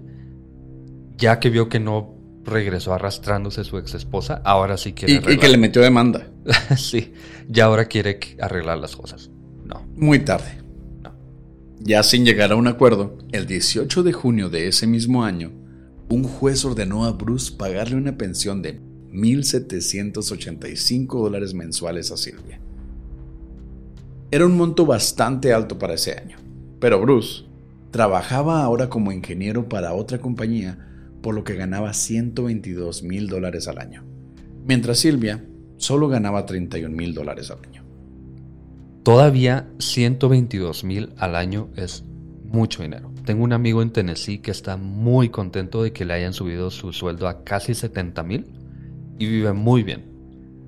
ya 1.20 1.40
que 1.40 1.50
vio 1.50 1.70
que 1.70 1.80
no 1.80 2.16
regresó 2.46 2.94
arrastrándose 2.94 3.64
su 3.64 3.78
ex 3.78 3.94
esposa, 3.94 4.42
ahora 4.44 4.78
sí 4.78 4.94
quiere. 4.94 5.14
Y, 5.14 5.18
y 5.34 5.38
que 5.38 5.50
le 5.50 5.58
metió 5.58 5.82
demanda. 5.82 6.28
sí, 6.78 7.14
ya 7.48 7.66
ahora 7.66 7.86
quiere 7.86 8.20
arreglar 8.40 8.80
las 8.80 8.96
cosas. 8.96 9.30
No. 9.66 9.86
Muy 9.96 10.20
tarde. 10.20 10.58
No. 11.04 11.14
Ya 11.80 12.02
sin 12.04 12.26
llegar 12.26 12.52
a 12.52 12.56
un 12.56 12.68
acuerdo, 12.68 13.18
el 13.32 13.46
18 13.46 14.04
de 14.04 14.14
junio 14.14 14.50
de 14.50 14.68
ese 14.68 14.88
mismo 14.88 15.24
año, 15.24 15.52
un 16.10 16.24
juez 16.24 16.66
ordenó 16.66 17.06
a 17.06 17.12
Bruce 17.12 17.54
pagarle 17.56 17.96
una 17.96 18.18
pensión 18.18 18.64
de 18.64 18.82
1.785 19.12 21.22
dólares 21.22 21.54
mensuales 21.54 22.12
a 22.12 22.18
Silvia. 22.18 22.60
Era 24.32 24.46
un 24.46 24.58
monto 24.58 24.86
bastante 24.86 25.54
alto 25.54 25.80
para 25.80 25.96
ese 25.96 26.14
año, 26.14 26.38
pero 26.80 27.02
Bruce 27.02 27.46
trabajaba 27.92 28.64
ahora 28.64 28.90
como 28.90 29.12
ingeniero 29.12 29.68
para 29.68 29.94
otra 29.94 30.20
compañía, 30.20 30.89
por 31.22 31.36
lo 31.36 31.44
que 31.44 31.56
ganaba 31.56 31.94
122 31.94 33.04
mil 33.04 33.28
dólares 33.28 33.68
al 33.68 33.80
año, 33.80 34.04
mientras 34.66 35.00
Silvia 35.00 35.46
solo 35.78 36.08
ganaba 36.08 36.46
31 36.46 36.96
mil 36.96 37.14
dólares 37.14 37.52
al 37.52 37.60
año. 37.66 37.84
Todavía 39.04 39.68
122 39.80 40.84
mil 40.84 41.14
al 41.18 41.36
año 41.36 41.70
es 41.76 42.04
mucho 42.44 42.84
dinero. 42.84 43.12
Tengo 43.26 43.44
un 43.44 43.54
amigo 43.54 43.82
en 43.82 43.92
Tennessee 43.92 44.40
que 44.40 44.52
está 44.52 44.76
muy 44.78 45.30
contento 45.30 45.84
de 45.84 45.94
que 45.94 46.06
le 46.06 46.14
hayan 46.14 46.34
subido 46.34 46.70
su 46.70 46.94
sueldo 46.94 47.28
a 47.28 47.44
casi 47.44 47.74
70 47.74 48.24
mil 48.24 48.46
y 49.18 49.26
vive 49.28 49.54
muy 49.54 49.84
bien. 49.84 50.10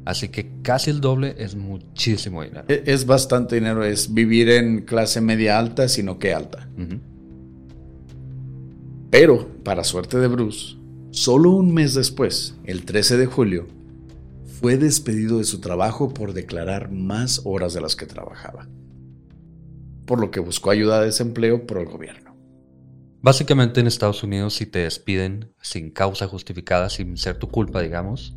Así 0.06 0.30
que 0.30 0.62
casi 0.64 0.90
el 0.90 1.02
doble 1.02 1.36
es 1.38 1.56
muchísimo 1.56 2.44
dinero. 2.44 2.66
E-, 2.68 2.84
es 2.86 3.06
bastante 3.06 3.56
dinero, 3.56 3.84
es 3.84 4.14
vivir 4.14 4.50
en 4.50 4.82
clase 4.82 5.22
media 5.22 5.60
alta, 5.60 5.88
sino 5.88 6.18
que 6.18 6.34
alta. 6.34 6.70
Pero, 9.12 9.48
para 9.64 9.84
suerte 9.84 10.18
de 10.18 10.28
Bruce, 10.28 10.78
solo 11.12 11.52
un 11.52 11.74
mes 11.74 11.94
después, 11.94 12.56
el 12.64 12.86
13 12.86 13.18
de 13.18 13.28
julio, 13.28 13.68
fue 14.60 14.78
despedido 14.78 15.38
de 15.38 15.44
su 15.44 15.60
trabajo 15.62 16.14
por 16.14 16.34
declarar 16.34 16.92
más 16.92 17.42
horas 17.44 17.76
de 17.76 17.82
las 17.82 17.96
que 17.96 18.08
trabajaba 18.08 18.68
por 20.12 20.20
lo 20.20 20.30
que 20.30 20.42
buscó 20.42 20.72
ayuda 20.72 21.00
de 21.00 21.06
desempleo 21.06 21.66
por 21.66 21.78
el 21.78 21.86
gobierno. 21.86 22.36
Básicamente 23.22 23.80
en 23.80 23.88
Estados 23.88 24.24
Unidos 24.24 24.56
si 24.56 24.66
te 24.66 24.80
despiden 24.80 25.54
sin 25.62 25.90
causa 25.90 26.28
justificada, 26.28 26.90
sin 26.90 27.16
ser 27.16 27.38
tu 27.38 27.48
culpa, 27.48 27.82
digamos, 27.82 28.36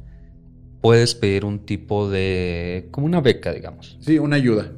puedes 0.80 1.16
pedir 1.16 1.44
un 1.44 1.66
tipo 1.66 2.08
de... 2.08 2.88
como 2.92 3.06
una 3.06 3.20
beca, 3.20 3.52
digamos. 3.52 3.98
Sí, 4.00 4.20
una 4.20 4.36
ayuda. 4.36 4.70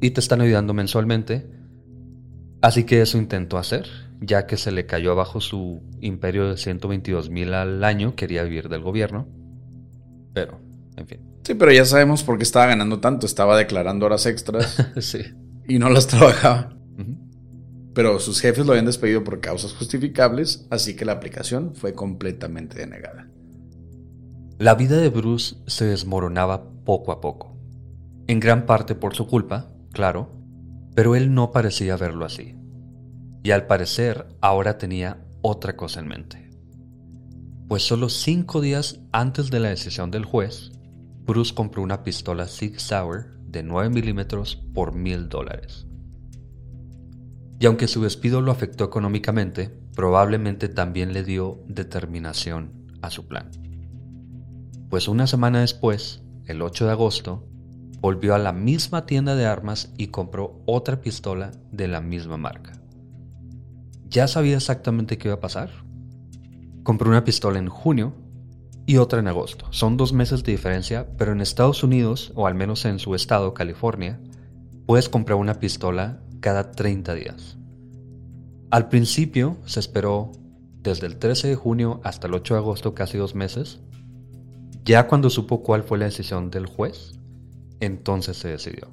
Y 0.00 0.10
te 0.10 0.20
están 0.20 0.40
ayudando 0.40 0.72
mensualmente. 0.72 1.48
Así 2.64 2.84
que 2.84 3.02
eso 3.02 3.18
intentó 3.18 3.58
hacer, 3.58 3.86
ya 4.20 4.46
que 4.46 4.56
se 4.56 4.72
le 4.72 4.86
cayó 4.86 5.12
abajo 5.12 5.40
su 5.40 5.82
imperio 6.00 6.48
de 6.48 6.56
122 6.56 7.30
mil 7.30 7.54
al 7.54 7.84
año, 7.84 8.16
quería 8.16 8.42
vivir 8.42 8.68
del 8.68 8.82
gobierno. 8.82 9.28
Pero, 10.32 10.60
en 10.96 11.06
fin. 11.06 11.20
Sí, 11.44 11.54
pero 11.54 11.70
ya 11.72 11.84
sabemos 11.84 12.22
por 12.22 12.38
qué 12.38 12.42
estaba 12.42 12.66
ganando 12.66 13.00
tanto, 13.00 13.26
estaba 13.26 13.56
declarando 13.56 14.06
horas 14.06 14.26
extras. 14.26 14.82
sí 14.98 15.20
y 15.66 15.78
no 15.78 15.90
las 15.90 16.06
trabajaba. 16.06 16.70
Pero 17.94 18.18
sus 18.18 18.40
jefes 18.40 18.66
lo 18.66 18.72
habían 18.72 18.86
despedido 18.86 19.22
por 19.22 19.40
causas 19.40 19.72
justificables, 19.72 20.66
así 20.70 20.96
que 20.96 21.04
la 21.04 21.12
aplicación 21.12 21.74
fue 21.76 21.94
completamente 21.94 22.76
denegada. 22.76 23.28
La 24.58 24.74
vida 24.74 24.96
de 24.96 25.10
Bruce 25.10 25.56
se 25.66 25.84
desmoronaba 25.84 26.70
poco 26.84 27.12
a 27.12 27.20
poco. 27.20 27.56
En 28.26 28.40
gran 28.40 28.66
parte 28.66 28.96
por 28.96 29.14
su 29.14 29.28
culpa, 29.28 29.70
claro, 29.92 30.32
pero 30.94 31.16
él 31.16 31.34
no 31.34 31.50
parecía 31.50 31.96
verlo 31.96 32.24
así. 32.24 32.56
Y 33.42 33.50
al 33.50 33.66
parecer 33.66 34.28
ahora 34.40 34.78
tenía 34.78 35.26
otra 35.42 35.76
cosa 35.76 36.00
en 36.00 36.08
mente. 36.08 36.50
Pues 37.68 37.82
solo 37.82 38.08
cinco 38.08 38.60
días 38.60 39.00
antes 39.12 39.50
de 39.50 39.60
la 39.60 39.70
decisión 39.70 40.10
del 40.10 40.24
juez, 40.24 40.72
Bruce 41.26 41.54
compró 41.54 41.82
una 41.82 42.02
pistola 42.02 42.46
Sig 42.46 42.78
Sauer 42.78 43.34
de 43.46 43.62
9 43.62 43.88
milímetros 43.90 44.56
por 44.74 44.94
mil 44.94 45.28
dólares. 45.28 45.86
Y 47.58 47.66
aunque 47.66 47.88
su 47.88 48.02
despido 48.02 48.40
lo 48.40 48.52
afectó 48.52 48.84
económicamente, 48.84 49.70
probablemente 49.94 50.68
también 50.68 51.12
le 51.12 51.24
dio 51.24 51.62
determinación 51.66 52.88
a 53.00 53.10
su 53.10 53.26
plan. 53.26 53.50
Pues 54.90 55.08
una 55.08 55.26
semana 55.26 55.60
después, 55.60 56.22
el 56.46 56.62
8 56.62 56.86
de 56.86 56.90
agosto, 56.90 57.48
volvió 58.04 58.34
a 58.34 58.38
la 58.38 58.52
misma 58.52 59.06
tienda 59.06 59.34
de 59.34 59.46
armas 59.46 59.90
y 59.96 60.08
compró 60.08 60.60
otra 60.66 61.00
pistola 61.00 61.52
de 61.72 61.88
la 61.88 62.02
misma 62.02 62.36
marca. 62.36 62.72
Ya 64.10 64.28
sabía 64.28 64.56
exactamente 64.56 65.16
qué 65.16 65.28
iba 65.28 65.36
a 65.36 65.40
pasar. 65.40 65.70
Compró 66.82 67.08
una 67.08 67.24
pistola 67.24 67.58
en 67.58 67.70
junio 67.70 68.12
y 68.84 68.98
otra 68.98 69.20
en 69.20 69.28
agosto. 69.28 69.68
Son 69.70 69.96
dos 69.96 70.12
meses 70.12 70.44
de 70.44 70.52
diferencia, 70.52 71.16
pero 71.16 71.32
en 71.32 71.40
Estados 71.40 71.82
Unidos, 71.82 72.30
o 72.34 72.46
al 72.46 72.54
menos 72.54 72.84
en 72.84 72.98
su 72.98 73.14
estado, 73.14 73.54
California, 73.54 74.20
puedes 74.84 75.08
comprar 75.08 75.38
una 75.38 75.54
pistola 75.54 76.20
cada 76.40 76.72
30 76.72 77.14
días. 77.14 77.56
Al 78.70 78.90
principio 78.90 79.56
se 79.64 79.80
esperó 79.80 80.30
desde 80.82 81.06
el 81.06 81.16
13 81.16 81.48
de 81.48 81.56
junio 81.56 82.02
hasta 82.04 82.26
el 82.26 82.34
8 82.34 82.52
de 82.52 82.60
agosto 82.60 82.94
casi 82.94 83.16
dos 83.16 83.34
meses. 83.34 83.80
Ya 84.84 85.06
cuando 85.06 85.30
supo 85.30 85.62
cuál 85.62 85.84
fue 85.84 85.96
la 85.96 86.04
decisión 86.04 86.50
del 86.50 86.66
juez, 86.66 87.14
entonces 87.84 88.36
se 88.36 88.48
decidió. 88.48 88.88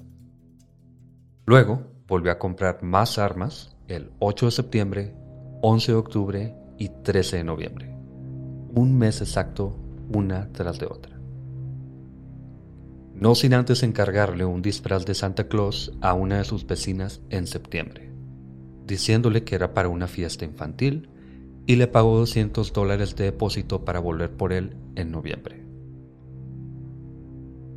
Luego 1.45 1.91
volvió 2.07 2.31
a 2.31 2.39
comprar 2.39 2.83
más 2.83 3.17
armas 3.17 3.75
el 3.88 4.12
8 4.19 4.48
de 4.48 4.51
septiembre, 4.51 5.15
11 5.62 5.91
de 5.91 5.98
octubre 5.98 6.55
y 6.77 6.89
13 6.89 7.38
de 7.38 7.43
noviembre. 7.43 7.95
Un 8.74 8.98
mes 8.98 9.21
exacto 9.21 9.77
una 10.13 10.51
tras 10.51 10.79
de 10.79 10.86
otra. 10.86 11.19
No 13.13 13.36
sin 13.36 13.53
antes 13.53 13.83
encargarle 13.83 14.45
un 14.45 14.62
disfraz 14.62 15.05
de 15.05 15.13
Santa 15.13 15.48
Claus 15.48 15.91
a 16.01 16.13
una 16.13 16.39
de 16.39 16.43
sus 16.43 16.65
vecinas 16.65 17.21
en 17.29 17.45
septiembre, 17.48 18.12
diciéndole 18.88 19.43
que 19.43 19.55
era 19.55 19.74
para 19.74 19.89
una 19.89 20.07
fiesta 20.07 20.45
infantil 20.45 21.10
y 21.67 21.75
le 21.75 21.88
pagó 21.88 22.17
200 22.17 22.74
dólares 22.74 23.15
de 23.15 23.25
depósito 23.25 23.86
para 23.86 24.00
volver 24.00 24.31
por 24.31 24.53
él 24.53 24.75
en 24.95 25.12
noviembre. 25.12 25.61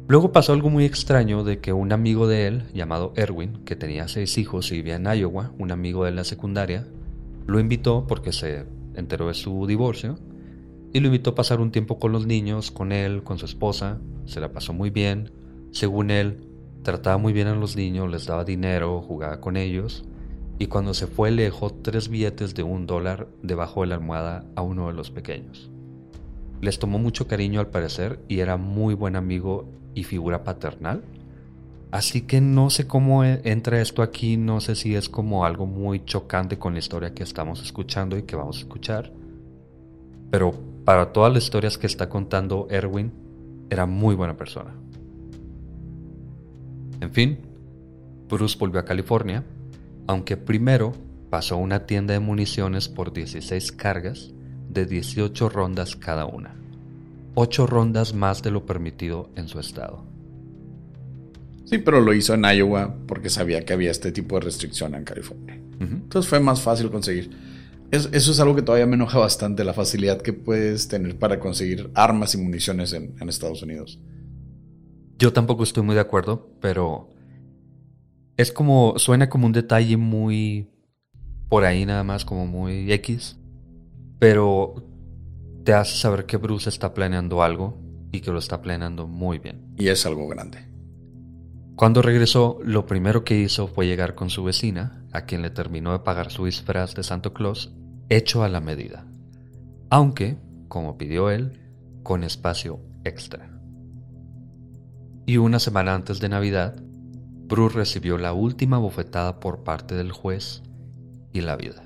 Luego 0.07 0.33
pasó 0.33 0.53
algo 0.53 0.69
muy 0.69 0.85
extraño 0.85 1.45
de 1.45 1.61
que 1.61 1.73
un 1.73 1.91
amigo 1.91 2.27
de 2.27 2.47
él, 2.47 2.65
llamado 2.75 3.15
Erwin, 3.17 3.65
que 3.65 3.75
tenía 3.75 4.07
seis 4.07 4.37
hijos 4.37 4.71
y 4.71 4.77
vivía 4.77 4.97
en 4.97 5.07
Iowa, 5.07 5.53
un 5.59 5.73
amigo 5.73 6.05
de 6.05 6.11
la 6.11 6.25
secundaria, 6.25 6.87
lo 7.47 7.59
invitó 7.59 8.07
porque 8.07 8.33
se 8.33 8.67
enteró 8.95 9.29
de 9.29 9.35
su 9.35 9.67
divorcio 9.67 10.19
y 10.93 11.01
lo 11.01 11.07
invitó 11.07 11.31
a 11.31 11.35
pasar 11.35 11.61
un 11.61 11.73
tiempo 11.73 11.99
con 11.99 12.13
los 12.13 12.27
niños, 12.27 12.71
con 12.71 12.93
él, 12.93 13.23
con 13.23 13.39
su 13.39 13.47
esposa. 13.47 13.99
Se 14.27 14.41
la 14.41 14.53
pasó 14.53 14.75
muy 14.75 14.91
bien. 14.91 15.33
Según 15.71 16.11
él, 16.11 16.49
trataba 16.83 17.17
muy 17.17 17.33
bien 17.33 17.49
a 17.49 17.55
los 17.55 17.75
niños, 17.75 18.11
les 18.11 18.27
daba 18.27 18.45
dinero, 18.45 19.01
jugaba 19.01 19.41
con 19.41 19.57
ellos. 19.57 20.05
Y 20.59 20.67
cuando 20.67 20.93
se 20.93 21.07
fue 21.07 21.31
le 21.31 21.45
dejó 21.45 21.71
tres 21.71 22.11
billetes 22.11 22.55
de 22.55 22.63
un 22.63 22.87
dólar 22.87 23.27
debajo 23.43 23.81
de 23.81 23.87
la 23.87 23.95
almohada 23.95 24.45
a 24.55 24.61
uno 24.61 24.87
de 24.89 24.93
los 24.93 25.11
pequeños. 25.11 25.71
Les 26.61 26.79
tomó 26.79 26.99
mucho 26.99 27.27
cariño 27.27 27.59
al 27.61 27.71
parecer 27.71 28.21
y 28.29 28.41
era 28.41 28.59
muy 28.59 28.95
buen 28.95 29.17
amigo 29.17 29.67
y 29.95 30.05
figura 30.05 30.45
paternal. 30.45 31.03
Así 31.91 32.23
que 32.23 32.41
no 32.41 32.71
sé 32.71 32.87
cómo 32.87 33.25
e, 33.25 33.41
entra 33.45 33.81
esto 33.81 34.03
aquí, 34.03 34.37
no 34.37 34.61
sé 34.61 34.75
si 34.75 34.95
es 34.97 35.09
como 35.09 35.45
algo 35.45 35.67
muy 35.67 36.05
chocante 36.05 36.59
con 36.59 36.73
la 36.73 36.81
historia 36.81 37.15
que 37.15 37.23
estamos 37.23 37.63
escuchando 37.63 38.19
y 38.19 38.23
que 38.23 38.35
vamos 38.35 38.57
a 38.57 38.61
escuchar. 38.61 39.13
Pero 40.31 40.53
para 40.85 41.13
todas 41.13 41.33
las 41.33 41.45
historias 41.45 41.79
que 41.79 41.87
está 41.87 42.09
contando 42.09 42.67
Erwin, 42.71 43.13
era 43.71 43.87
muy 43.87 44.15
buena 44.15 44.37
persona. 44.37 44.75
En 47.01 47.13
fin, 47.13 47.39
Bruce 48.29 48.59
volvió 48.59 48.81
a 48.81 48.85
California, 48.85 49.45
aunque 50.07 50.37
primero 50.37 50.93
pasó 51.31 51.57
una 51.57 51.87
tienda 51.87 52.15
de 52.15 52.21
municiones 52.21 52.89
por 52.89 53.13
16 53.13 53.73
cargas 53.73 54.33
de 54.69 54.87
18 54.87 55.49
rondas 55.49 55.97
cada 55.97 56.27
una. 56.27 56.64
8 57.35 57.67
rondas 57.67 58.15
más 58.15 58.43
de 58.43 58.51
lo 58.51 58.67
permitido 58.67 59.31
en 59.37 59.49
su 59.49 59.59
estado. 59.59 60.05
Sí, 61.65 61.79
pero 61.79 62.01
lo 62.01 62.13
hizo 62.13 62.35
en 62.35 62.45
Iowa 62.45 62.95
porque 63.07 63.31
sabía 63.31 63.65
que 63.65 63.73
había 63.73 63.91
este 63.91 64.13
tipo 64.13 64.37
de 64.37 64.43
restricción 64.43 64.95
en 64.95 65.05
California. 65.05 65.61
Entonces 65.81 66.29
fue 66.29 66.41
más 66.41 66.61
fácil 66.61 66.91
conseguir. 66.91 67.31
eso 67.91 68.11
es 68.13 68.41
algo 68.41 68.55
que 68.55 68.63
todavía 68.63 68.87
me 68.87 68.95
enoja 68.95 69.19
bastante, 69.19 69.65
la 69.65 69.75
facilidad 69.75 70.21
que 70.21 70.33
puedes 70.33 70.89
tener 70.89 71.19
para 71.19 71.41
conseguir 71.41 71.91
armas 71.95 72.35
y 72.35 72.39
municiones 72.39 72.93
en, 72.93 73.15
en 73.21 73.29
Estados 73.29 73.63
Unidos. 73.63 73.99
Yo 75.19 75.33
tampoco 75.33 75.63
estoy 75.63 75.83
muy 75.83 75.95
de 75.95 76.01
acuerdo, 76.01 76.51
pero 76.61 77.09
es 78.37 78.53
como, 78.53 78.95
suena 78.99 79.29
como 79.29 79.47
un 79.47 79.53
detalle 79.53 79.97
muy 79.97 80.69
por 81.49 81.65
ahí 81.65 81.87
nada 81.87 82.03
más, 82.03 82.25
como 82.25 82.47
muy 82.47 82.93
X, 82.93 83.37
pero 84.19 84.75
te 85.65 85.73
hace 85.73 85.97
saber 85.97 86.27
que 86.27 86.37
Bruce 86.37 86.69
está 86.69 86.95
planeando 86.95 87.43
algo 87.43 87.79
y 88.13 88.21
que 88.21 88.31
lo 88.31 88.39
está 88.39 88.61
planeando 88.61 89.07
muy 89.07 89.39
bien. 89.39 89.75
Y 89.77 89.89
es 89.89 90.07
algo 90.07 90.29
grande. 90.29 90.59
Cuando 91.75 92.03
regresó, 92.03 92.61
lo 92.63 92.87
primero 92.87 93.25
que 93.25 93.41
hizo 93.41 93.67
fue 93.67 93.87
llegar 93.87 94.15
con 94.15 94.31
su 94.31 94.45
vecina, 94.45 95.05
a 95.13 95.23
quien 95.23 95.43
le 95.43 95.51
terminó 95.51 95.93
de 95.93 96.01
pagar 96.01 96.31
su 96.31 96.45
disfraz 96.45 96.95
de 96.95 97.03
Santo 97.03 97.33
Claus, 97.33 97.73
hecho 98.09 98.45
a 98.45 98.49
la 98.49 98.61
medida, 98.61 99.07
aunque, 99.91 100.37
como 100.69 100.97
pidió 100.99 101.31
él, 101.31 101.61
con 102.03 102.23
espacio 102.23 102.79
extra. 103.03 103.51
Y 105.27 105.39
una 105.39 105.59
semana 105.59 105.95
antes 105.95 106.21
de 106.21 106.29
Navidad, 106.29 106.77
Bruce 107.47 107.77
recibió 107.77 108.19
la 108.19 108.33
última 108.35 108.79
bofetada 108.79 109.41
por 109.41 109.65
parte 109.65 109.95
del 109.95 110.13
juez 110.13 110.63
y 111.33 111.41
la 111.41 111.57
vida. 111.57 111.83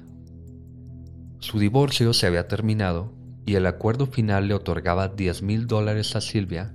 Su 1.39 1.59
divorcio 1.59 2.13
se 2.13 2.27
había 2.27 2.49
terminado 2.49 3.18
y 3.49 3.55
el 3.55 3.65
acuerdo 3.65 4.05
final 4.05 4.47
le 4.47 4.53
otorgaba 4.53 5.09
10 5.09 5.41
mil 5.41 5.67
dólares 5.67 6.15
a 6.15 6.21
Silvia, 6.21 6.75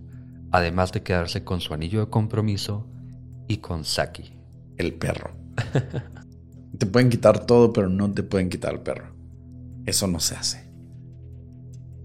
además 0.49 0.91
de 0.91 1.03
quedarse 1.03 1.43
con 1.43 1.61
su 1.61 1.75
anillo 1.75 1.99
de 1.99 2.09
compromiso 2.09 2.87
y 3.47 3.57
con 3.57 3.85
Saki. 3.85 4.33
El 4.77 4.95
perro. 4.95 5.35
te 6.79 6.87
pueden 6.87 7.11
quitar 7.11 7.45
todo, 7.45 7.71
pero 7.73 7.89
no 7.89 8.11
te 8.11 8.23
pueden 8.23 8.49
quitar 8.49 8.73
el 8.73 8.79
perro. 8.79 9.13
Eso 9.85 10.07
no 10.07 10.19
se 10.19 10.33
hace. 10.33 10.67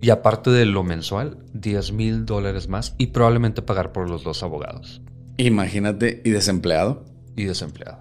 Y 0.03 0.11
aparte 0.11 0.51
de 0.51 0.67
lo 0.67 0.85
mensual, 0.85 1.47
10 1.55 1.93
mil 1.93 2.27
dólares 2.27 2.69
más 2.69 2.95
y 2.99 3.07
probablemente 3.07 3.63
pagar 3.63 3.93
por 3.93 4.11
los 4.11 4.23
dos 4.23 4.43
abogados. 4.43 5.01
Imagínate, 5.39 6.21
¿y 6.27 6.29
desempleado? 6.29 7.07
Y 7.37 7.45
desempleado. 7.45 8.01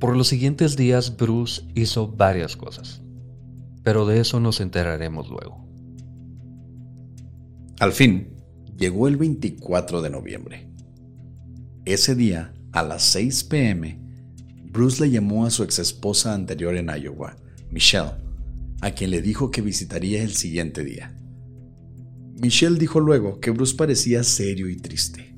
Por 0.00 0.16
los 0.16 0.26
siguientes 0.26 0.76
días, 0.76 1.16
Bruce 1.16 1.62
hizo 1.76 2.08
varias 2.08 2.56
cosas, 2.56 3.00
pero 3.82 4.06
de 4.06 4.20
eso 4.20 4.40
nos 4.40 4.60
enteraremos 4.60 5.28
luego. 5.28 5.66
Al 7.80 7.92
fin, 7.92 8.34
llegó 8.76 9.08
el 9.08 9.16
24 9.16 10.02
de 10.02 10.10
noviembre. 10.10 10.68
Ese 11.84 12.14
día, 12.14 12.52
a 12.72 12.82
las 12.82 13.02
6 13.04 13.44
pm, 13.44 14.00
Bruce 14.70 15.02
le 15.02 15.10
llamó 15.10 15.46
a 15.46 15.50
su 15.50 15.62
exesposa 15.62 16.34
anterior 16.34 16.76
en 16.76 16.88
Iowa, 16.88 17.36
Michelle, 17.70 18.12
a 18.80 18.90
quien 18.90 19.10
le 19.10 19.22
dijo 19.22 19.50
que 19.50 19.62
visitaría 19.62 20.22
el 20.22 20.34
siguiente 20.34 20.84
día. 20.84 21.16
Michelle 22.40 22.78
dijo 22.78 23.00
luego 23.00 23.40
que 23.40 23.50
Bruce 23.50 23.74
parecía 23.74 24.22
serio 24.22 24.68
y 24.68 24.76
triste, 24.76 25.34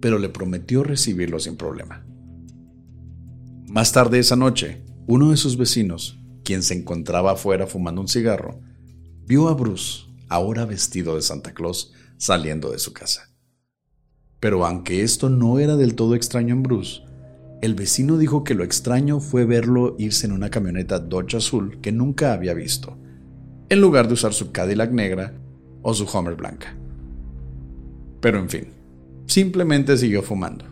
pero 0.00 0.18
le 0.18 0.28
prometió 0.28 0.82
recibirlo 0.82 1.38
sin 1.38 1.56
problema. 1.56 2.06
Más 3.66 3.92
tarde 3.92 4.18
esa 4.18 4.36
noche, 4.36 4.82
uno 5.06 5.30
de 5.30 5.36
sus 5.36 5.58
vecinos, 5.58 6.17
quien 6.48 6.62
se 6.62 6.72
encontraba 6.72 7.32
afuera 7.32 7.66
fumando 7.66 8.00
un 8.00 8.08
cigarro, 8.08 8.58
vio 9.26 9.48
a 9.48 9.52
Bruce, 9.52 10.06
ahora 10.30 10.64
vestido 10.64 11.14
de 11.14 11.20
Santa 11.20 11.52
Claus, 11.52 11.92
saliendo 12.16 12.70
de 12.70 12.78
su 12.78 12.94
casa. 12.94 13.34
Pero 14.40 14.64
aunque 14.64 15.02
esto 15.02 15.28
no 15.28 15.58
era 15.58 15.76
del 15.76 15.94
todo 15.94 16.14
extraño 16.14 16.54
en 16.54 16.62
Bruce, 16.62 17.02
el 17.60 17.74
vecino 17.74 18.16
dijo 18.16 18.44
que 18.44 18.54
lo 18.54 18.64
extraño 18.64 19.20
fue 19.20 19.44
verlo 19.44 19.94
irse 19.98 20.24
en 20.24 20.32
una 20.32 20.48
camioneta 20.48 20.98
Dodge 21.00 21.36
azul 21.36 21.82
que 21.82 21.92
nunca 21.92 22.32
había 22.32 22.54
visto, 22.54 22.96
en 23.68 23.82
lugar 23.82 24.08
de 24.08 24.14
usar 24.14 24.32
su 24.32 24.50
Cadillac 24.50 24.90
negra 24.90 25.34
o 25.82 25.92
su 25.92 26.06
Homer 26.06 26.34
blanca. 26.34 26.74
Pero 28.22 28.38
en 28.38 28.48
fin, 28.48 28.68
simplemente 29.26 29.98
siguió 29.98 30.22
fumando. 30.22 30.64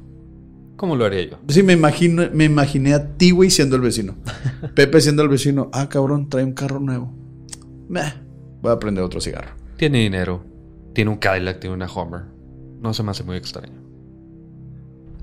¿Cómo 0.77 0.95
lo 0.95 1.07
haría 1.07 1.31
yo? 1.31 1.39
Sí, 1.49 1.63
me, 1.63 1.73
imagino, 1.73 2.25
me 2.33 2.45
imaginé 2.45 2.93
a 2.93 3.17
ti, 3.17 3.31
güey, 3.31 3.51
siendo 3.51 3.77
el 3.77 3.83
vecino. 3.83 4.17
Pepe 4.75 5.01
siendo 5.01 5.23
el 5.23 5.29
vecino. 5.29 5.71
Ah, 5.73 5.89
cabrón, 5.89 6.29
trae 6.29 6.45
un 6.45 6.53
carro 6.53 6.81
nuevo. 6.81 7.13
Meh, 7.89 8.13
voy 8.61 8.73
a 8.73 8.79
prender 8.79 9.03
otro 9.03 9.21
cigarro. 9.21 9.53
Tiene 9.79 10.01
dinero. 10.01 10.45
Tiene 10.95 11.11
un 11.11 11.17
Cadillac, 11.17 11.61
tiene 11.61 11.75
una 11.75 11.87
Homer. 11.87 12.25
No 12.81 12.93
se 12.93 13.03
me 13.03 13.11
hace 13.11 13.25
muy 13.25 13.37
extraño. 13.37 13.81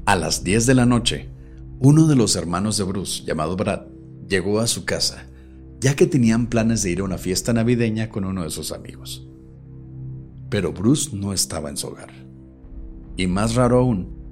A 0.06 0.16
las 0.16 0.44
10 0.44 0.66
de 0.66 0.74
la 0.74 0.86
noche, 0.86 1.30
uno 1.80 2.08
de 2.08 2.16
los 2.16 2.36
hermanos 2.36 2.78
de 2.78 2.84
Bruce, 2.84 3.24
llamado 3.24 3.56
Brad, 3.56 3.88
llegó 4.28 4.60
a 4.60 4.68
su 4.68 4.86
casa, 4.86 5.28
ya 5.80 5.96
que 5.96 6.08
tenían 6.08 6.48
planes 6.48 6.82
de 6.84 6.92
ir 6.92 7.00
a 7.02 7.04
una 7.04 7.18
fiesta 7.18 7.54
navideña 7.54 8.10
con 8.10 8.26
uno 8.26 8.44
de 8.44 8.50
sus 8.50 8.72
amigos. 8.72 9.28
Pero 10.50 10.74
Bruce 10.74 11.16
no 11.16 11.34
estaba 11.34 11.70
en 11.70 11.78
su 11.78 11.88
hogar. 11.88 12.12
Y 13.18 13.28
más 13.28 13.56
raro 13.56 13.80
aún, 13.80 14.23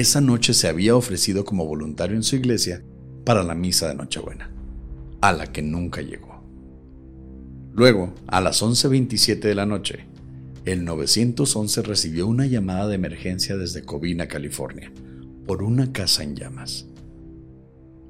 esa 0.00 0.20
noche 0.20 0.52
se 0.52 0.68
había 0.68 0.94
ofrecido 0.94 1.46
como 1.46 1.64
voluntario 1.64 2.16
en 2.16 2.22
su 2.22 2.36
iglesia 2.36 2.84
para 3.24 3.42
la 3.42 3.54
misa 3.54 3.88
de 3.88 3.94
Nochebuena, 3.94 4.50
a 5.22 5.32
la 5.32 5.46
que 5.46 5.62
nunca 5.62 6.02
llegó. 6.02 6.44
Luego, 7.72 8.12
a 8.26 8.42
las 8.42 8.62
11.27 8.62 9.40
de 9.40 9.54
la 9.54 9.64
noche, 9.64 10.04
el 10.66 10.84
911 10.84 11.80
recibió 11.80 12.26
una 12.26 12.44
llamada 12.44 12.88
de 12.88 12.96
emergencia 12.96 13.56
desde 13.56 13.84
Covina, 13.84 14.28
California, 14.28 14.92
por 15.46 15.62
una 15.62 15.90
casa 15.92 16.22
en 16.22 16.36
llamas. 16.36 16.86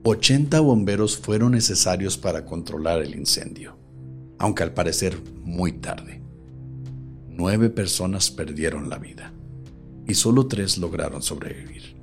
80 0.03 0.59
bomberos 0.59 1.17
fueron 1.17 1.53
necesarios 1.53 2.19
para 2.19 2.45
controlar 2.45 3.01
el 3.01 3.15
incendio, 3.15 3.77
aunque 4.39 4.65
al 4.65 4.75
parecer 4.75 5.17
muy 5.45 5.71
tarde. 5.71 6.21
Nueve 7.29 7.71
personas 7.71 8.33
perdieron 8.33 8.89
la 8.89 8.99
vida 8.99 9.36
y 10.07 10.15
solo 10.15 10.47
tres 10.47 10.79
lograron 10.79 11.23
sobrevivir, 11.23 11.97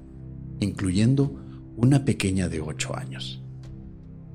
incluyendo 0.60 1.40
una 1.76 2.06
pequeña 2.06 2.50
de 2.50 2.62
8 2.62 2.96
años. 2.96 3.42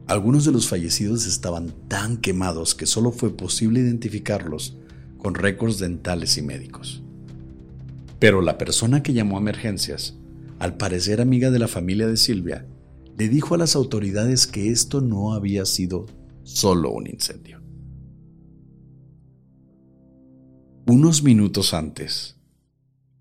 Algunos 0.07 0.44
de 0.44 0.52
los 0.52 0.68
fallecidos 0.68 1.26
estaban 1.26 1.72
tan 1.87 2.16
quemados 2.16 2.74
que 2.74 2.87
solo 2.87 3.12
fue 3.12 3.37
posible 3.37 3.81
identificarlos 3.81 4.78
con 5.18 5.35
récords 5.35 5.78
dentales 5.78 6.38
y 6.38 6.42
médicos. 6.42 7.02
Pero 8.18 8.40
la 8.40 8.57
persona 8.57 9.02
que 9.02 9.12
llamó 9.12 9.37
a 9.37 9.40
emergencias, 9.40 10.16
al 10.59 10.76
parecer 10.76 11.20
amiga 11.20 11.50
de 11.50 11.59
la 11.59 11.68
familia 11.68 12.07
de 12.07 12.16
Silvia, 12.16 12.66
le 13.18 13.28
dijo 13.28 13.54
a 13.54 13.59
las 13.59 13.76
autoridades 13.76 14.46
que 14.46 14.70
esto 14.70 15.00
no 15.00 15.35
había 15.35 15.64
sido 15.66 16.07
solo 16.42 16.90
un 16.90 17.07
incendio. 17.07 17.61
Unos 20.87 21.22
minutos 21.22 21.74
antes, 21.74 22.38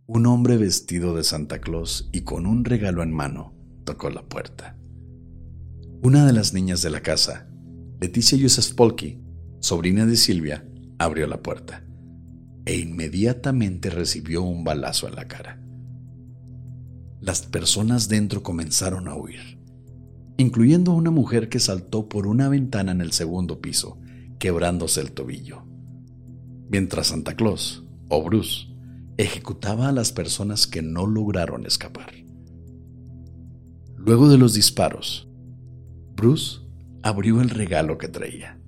un 0.10 0.26
hombre 0.26 0.56
vestido 0.56 1.14
de 1.14 1.24
Santa 1.26 1.60
Claus 1.60 2.08
y 2.14 2.22
con 2.22 2.46
un 2.46 2.64
regalo 2.64 3.04
en 3.04 3.12
mano 3.12 3.54
tocó 3.84 4.10
la 4.10 4.24
puerta. 4.24 4.78
Una 6.02 6.26
de 6.26 6.32
las 6.32 6.54
niñas 6.54 6.82
de 6.82 6.90
la 6.90 7.02
casa, 7.02 7.50
Leticia 8.00 8.38
Polky, 8.78 9.22
sobrina 9.60 10.06
de 10.06 10.16
Silvia, 10.16 10.66
abrió 10.98 11.28
la 11.28 11.42
puerta 11.42 11.84
e 12.66 12.78
inmediatamente 12.78 13.90
recibió 13.90 14.44
un 14.44 14.64
balazo 14.64 15.10
en 15.10 15.16
la 15.16 15.28
cara. 15.28 15.62
Las 17.20 17.42
personas 17.42 18.08
dentro 18.08 18.44
comenzaron 18.44 19.10
a 19.10 19.16
huir, 19.16 19.60
incluyendo 20.38 20.92
a 20.92 20.96
una 20.96 21.12
mujer 21.12 21.50
que 21.50 21.60
saltó 21.60 22.08
por 22.08 22.28
una 22.28 22.48
ventana 22.48 22.94
en 22.94 23.02
el 23.02 23.12
segundo 23.12 23.60
piso, 23.60 24.00
quebrándose 24.40 25.02
el 25.02 25.12
tobillo. 25.12 25.66
Mientras 26.70 27.08
Santa 27.08 27.36
Claus, 27.36 27.84
o 28.10 28.24
Bruce, 28.24 28.77
ejecutaba 29.18 29.90
a 29.90 29.92
las 29.92 30.12
personas 30.12 30.68
que 30.68 30.82
no 30.82 31.08
lograron 31.08 31.66
escapar. 31.66 32.14
Luego 33.96 34.30
de 34.30 34.38
los 34.38 34.54
disparos, 34.54 35.28
Bruce 36.16 36.62
abrió 37.04 37.42
el 37.42 37.50
regalo 37.50 37.98
que 37.98 38.08
traía. 38.08 38.60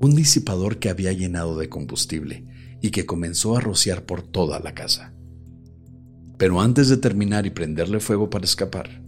Un 0.00 0.14
disipador 0.14 0.78
que 0.78 0.90
había 0.90 1.12
llenado 1.12 1.58
de 1.58 1.68
combustible 1.68 2.44
y 2.82 2.90
que 2.90 3.06
comenzó 3.06 3.56
a 3.56 3.60
rociar 3.60 4.04
por 4.04 4.22
toda 4.22 4.60
la 4.60 4.74
casa. 4.74 5.14
Pero 6.38 6.60
antes 6.60 6.88
de 6.88 6.98
terminar 6.98 7.46
y 7.46 7.50
prenderle 7.50 7.98
fuego 7.98 8.28
para 8.28 8.44
escapar, 8.44 9.02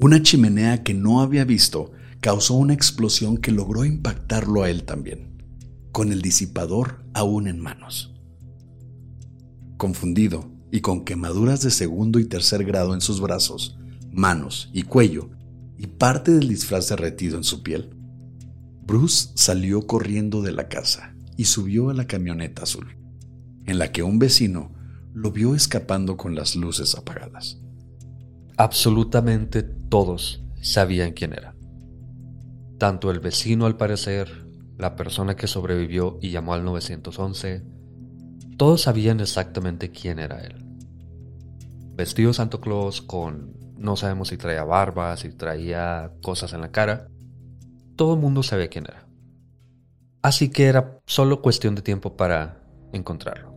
una 0.00 0.22
chimenea 0.22 0.82
que 0.82 0.94
no 0.94 1.20
había 1.20 1.44
visto 1.44 1.92
causó 2.20 2.54
una 2.54 2.74
explosión 2.74 3.38
que 3.38 3.52
logró 3.52 3.84
impactarlo 3.84 4.62
a 4.62 4.70
él 4.70 4.84
también, 4.84 5.42
con 5.92 6.10
el 6.10 6.22
disipador 6.22 7.04
aún 7.14 7.46
en 7.46 7.60
manos. 7.60 8.09
Confundido 9.80 10.44
y 10.70 10.82
con 10.82 11.06
quemaduras 11.06 11.62
de 11.62 11.70
segundo 11.70 12.18
y 12.18 12.26
tercer 12.26 12.64
grado 12.64 12.92
en 12.92 13.00
sus 13.00 13.18
brazos, 13.18 13.78
manos 14.12 14.68
y 14.74 14.82
cuello, 14.82 15.30
y 15.78 15.86
parte 15.86 16.32
del 16.32 16.48
disfraz 16.48 16.90
derretido 16.90 17.38
en 17.38 17.44
su 17.44 17.62
piel, 17.62 17.88
Bruce 18.82 19.30
salió 19.36 19.86
corriendo 19.86 20.42
de 20.42 20.52
la 20.52 20.68
casa 20.68 21.14
y 21.38 21.46
subió 21.46 21.88
a 21.88 21.94
la 21.94 22.06
camioneta 22.06 22.64
azul, 22.64 22.94
en 23.64 23.78
la 23.78 23.90
que 23.90 24.02
un 24.02 24.18
vecino 24.18 24.70
lo 25.14 25.32
vio 25.32 25.54
escapando 25.54 26.18
con 26.18 26.34
las 26.34 26.56
luces 26.56 26.94
apagadas. 26.94 27.58
Absolutamente 28.58 29.62
todos 29.62 30.44
sabían 30.60 31.12
quién 31.12 31.32
era. 31.32 31.56
Tanto 32.76 33.10
el 33.10 33.20
vecino 33.20 33.64
al 33.64 33.78
parecer, 33.78 34.46
la 34.76 34.94
persona 34.94 35.36
que 35.36 35.46
sobrevivió 35.46 36.18
y 36.20 36.32
llamó 36.32 36.52
al 36.52 36.66
911, 36.66 37.79
todos 38.60 38.82
sabían 38.82 39.20
exactamente 39.20 39.90
quién 39.90 40.18
era 40.18 40.42
él. 40.42 40.62
Vestido 41.96 42.34
Santo 42.34 42.60
Claus 42.60 43.00
con 43.00 43.54
no 43.78 43.96
sabemos 43.96 44.28
si 44.28 44.36
traía 44.36 44.64
barba, 44.64 45.16
si 45.16 45.30
traía 45.30 46.12
cosas 46.20 46.52
en 46.52 46.60
la 46.60 46.70
cara. 46.70 47.08
Todo 47.96 48.12
el 48.12 48.20
mundo 48.20 48.42
sabía 48.42 48.68
quién 48.68 48.84
era. 48.84 49.06
Así 50.20 50.50
que 50.50 50.66
era 50.66 51.00
solo 51.06 51.40
cuestión 51.40 51.74
de 51.74 51.80
tiempo 51.80 52.18
para 52.18 52.60
encontrarlo. 52.92 53.54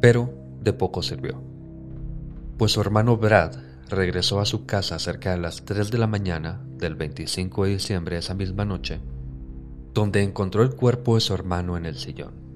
Pero 0.00 0.32
de 0.60 0.72
poco 0.72 1.02
sirvió. 1.02 1.42
Pues 2.56 2.70
su 2.70 2.80
hermano 2.80 3.16
Brad 3.16 3.56
regresó 3.88 4.38
a 4.38 4.46
su 4.46 4.64
casa 4.64 4.96
cerca 5.00 5.32
de 5.32 5.38
las 5.38 5.64
3 5.64 5.90
de 5.90 5.98
la 5.98 6.06
mañana 6.06 6.64
del 6.76 6.94
25 6.94 7.64
de 7.64 7.70
diciembre 7.70 8.16
esa 8.16 8.34
misma 8.34 8.64
noche, 8.64 9.00
donde 9.92 10.22
encontró 10.22 10.62
el 10.62 10.76
cuerpo 10.76 11.16
de 11.16 11.20
su 11.20 11.34
hermano 11.34 11.76
en 11.76 11.84
el 11.84 11.96
sillón, 11.96 12.47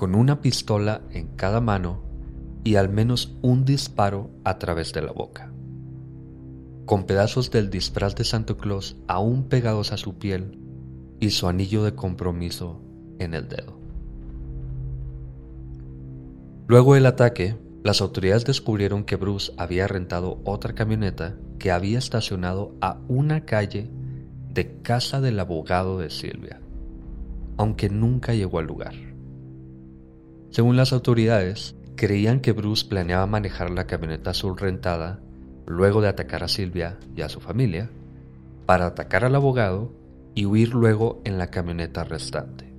con 0.00 0.14
una 0.14 0.40
pistola 0.40 1.02
en 1.10 1.26
cada 1.36 1.60
mano 1.60 2.00
y 2.64 2.76
al 2.76 2.88
menos 2.88 3.36
un 3.42 3.66
disparo 3.66 4.30
a 4.44 4.58
través 4.58 4.94
de 4.94 5.02
la 5.02 5.12
boca, 5.12 5.52
con 6.86 7.04
pedazos 7.04 7.50
del 7.50 7.68
disfraz 7.68 8.14
de 8.14 8.24
Santo 8.24 8.56
Claus 8.56 8.96
aún 9.08 9.50
pegados 9.50 9.92
a 9.92 9.98
su 9.98 10.16
piel 10.16 10.58
y 11.20 11.28
su 11.28 11.48
anillo 11.48 11.84
de 11.84 11.94
compromiso 11.94 12.80
en 13.18 13.34
el 13.34 13.46
dedo. 13.50 13.78
Luego 16.66 16.94
del 16.94 17.04
ataque, 17.04 17.58
las 17.84 18.00
autoridades 18.00 18.46
descubrieron 18.46 19.04
que 19.04 19.16
Bruce 19.16 19.52
había 19.58 19.86
rentado 19.86 20.40
otra 20.46 20.74
camioneta 20.74 21.36
que 21.58 21.72
había 21.72 21.98
estacionado 21.98 22.74
a 22.80 23.02
una 23.08 23.44
calle 23.44 23.90
de 24.48 24.80
casa 24.80 25.20
del 25.20 25.38
abogado 25.38 25.98
de 25.98 26.08
Silvia, 26.08 26.58
aunque 27.58 27.90
nunca 27.90 28.32
llegó 28.32 28.60
al 28.60 28.66
lugar. 28.66 29.09
Según 30.50 30.76
las 30.76 30.92
autoridades, 30.92 31.76
creían 31.94 32.40
que 32.40 32.50
Bruce 32.50 32.84
planeaba 32.84 33.26
manejar 33.26 33.70
la 33.70 33.86
camioneta 33.86 34.30
azul 34.30 34.56
rentada 34.58 35.20
luego 35.64 36.00
de 36.00 36.08
atacar 36.08 36.42
a 36.42 36.48
Silvia 36.48 36.98
y 37.14 37.22
a 37.22 37.28
su 37.28 37.40
familia, 37.40 37.88
para 38.66 38.86
atacar 38.86 39.24
al 39.24 39.36
abogado 39.36 39.92
y 40.34 40.46
huir 40.46 40.74
luego 40.74 41.20
en 41.24 41.38
la 41.38 41.48
camioneta 41.50 42.02
restante. 42.02 42.72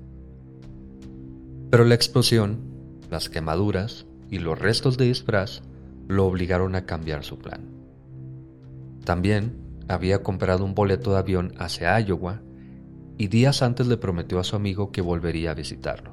Pero 1.69 1.85
la 1.85 1.95
explosión, 1.95 2.59
las 3.09 3.29
quemaduras 3.29 4.05
y 4.29 4.39
los 4.39 4.59
restos 4.59 4.97
de 4.97 5.05
disfraz 5.05 5.61
lo 6.09 6.25
obligaron 6.25 6.75
a 6.75 6.85
cambiar 6.85 7.23
su 7.23 7.37
plan. 7.37 7.61
También 9.05 9.55
había 9.87 10.23
comprado 10.23 10.65
un 10.65 10.75
boleto 10.75 11.13
de 11.13 11.19
avión 11.19 11.53
hacia 11.57 11.97
Iowa 12.01 12.41
y 13.17 13.27
días 13.27 13.61
antes 13.61 13.87
le 13.87 13.95
prometió 13.95 14.39
a 14.39 14.43
su 14.43 14.57
amigo 14.57 14.91
que 14.91 15.01
volvería 15.01 15.51
a 15.51 15.55
visitarlo 15.55 16.10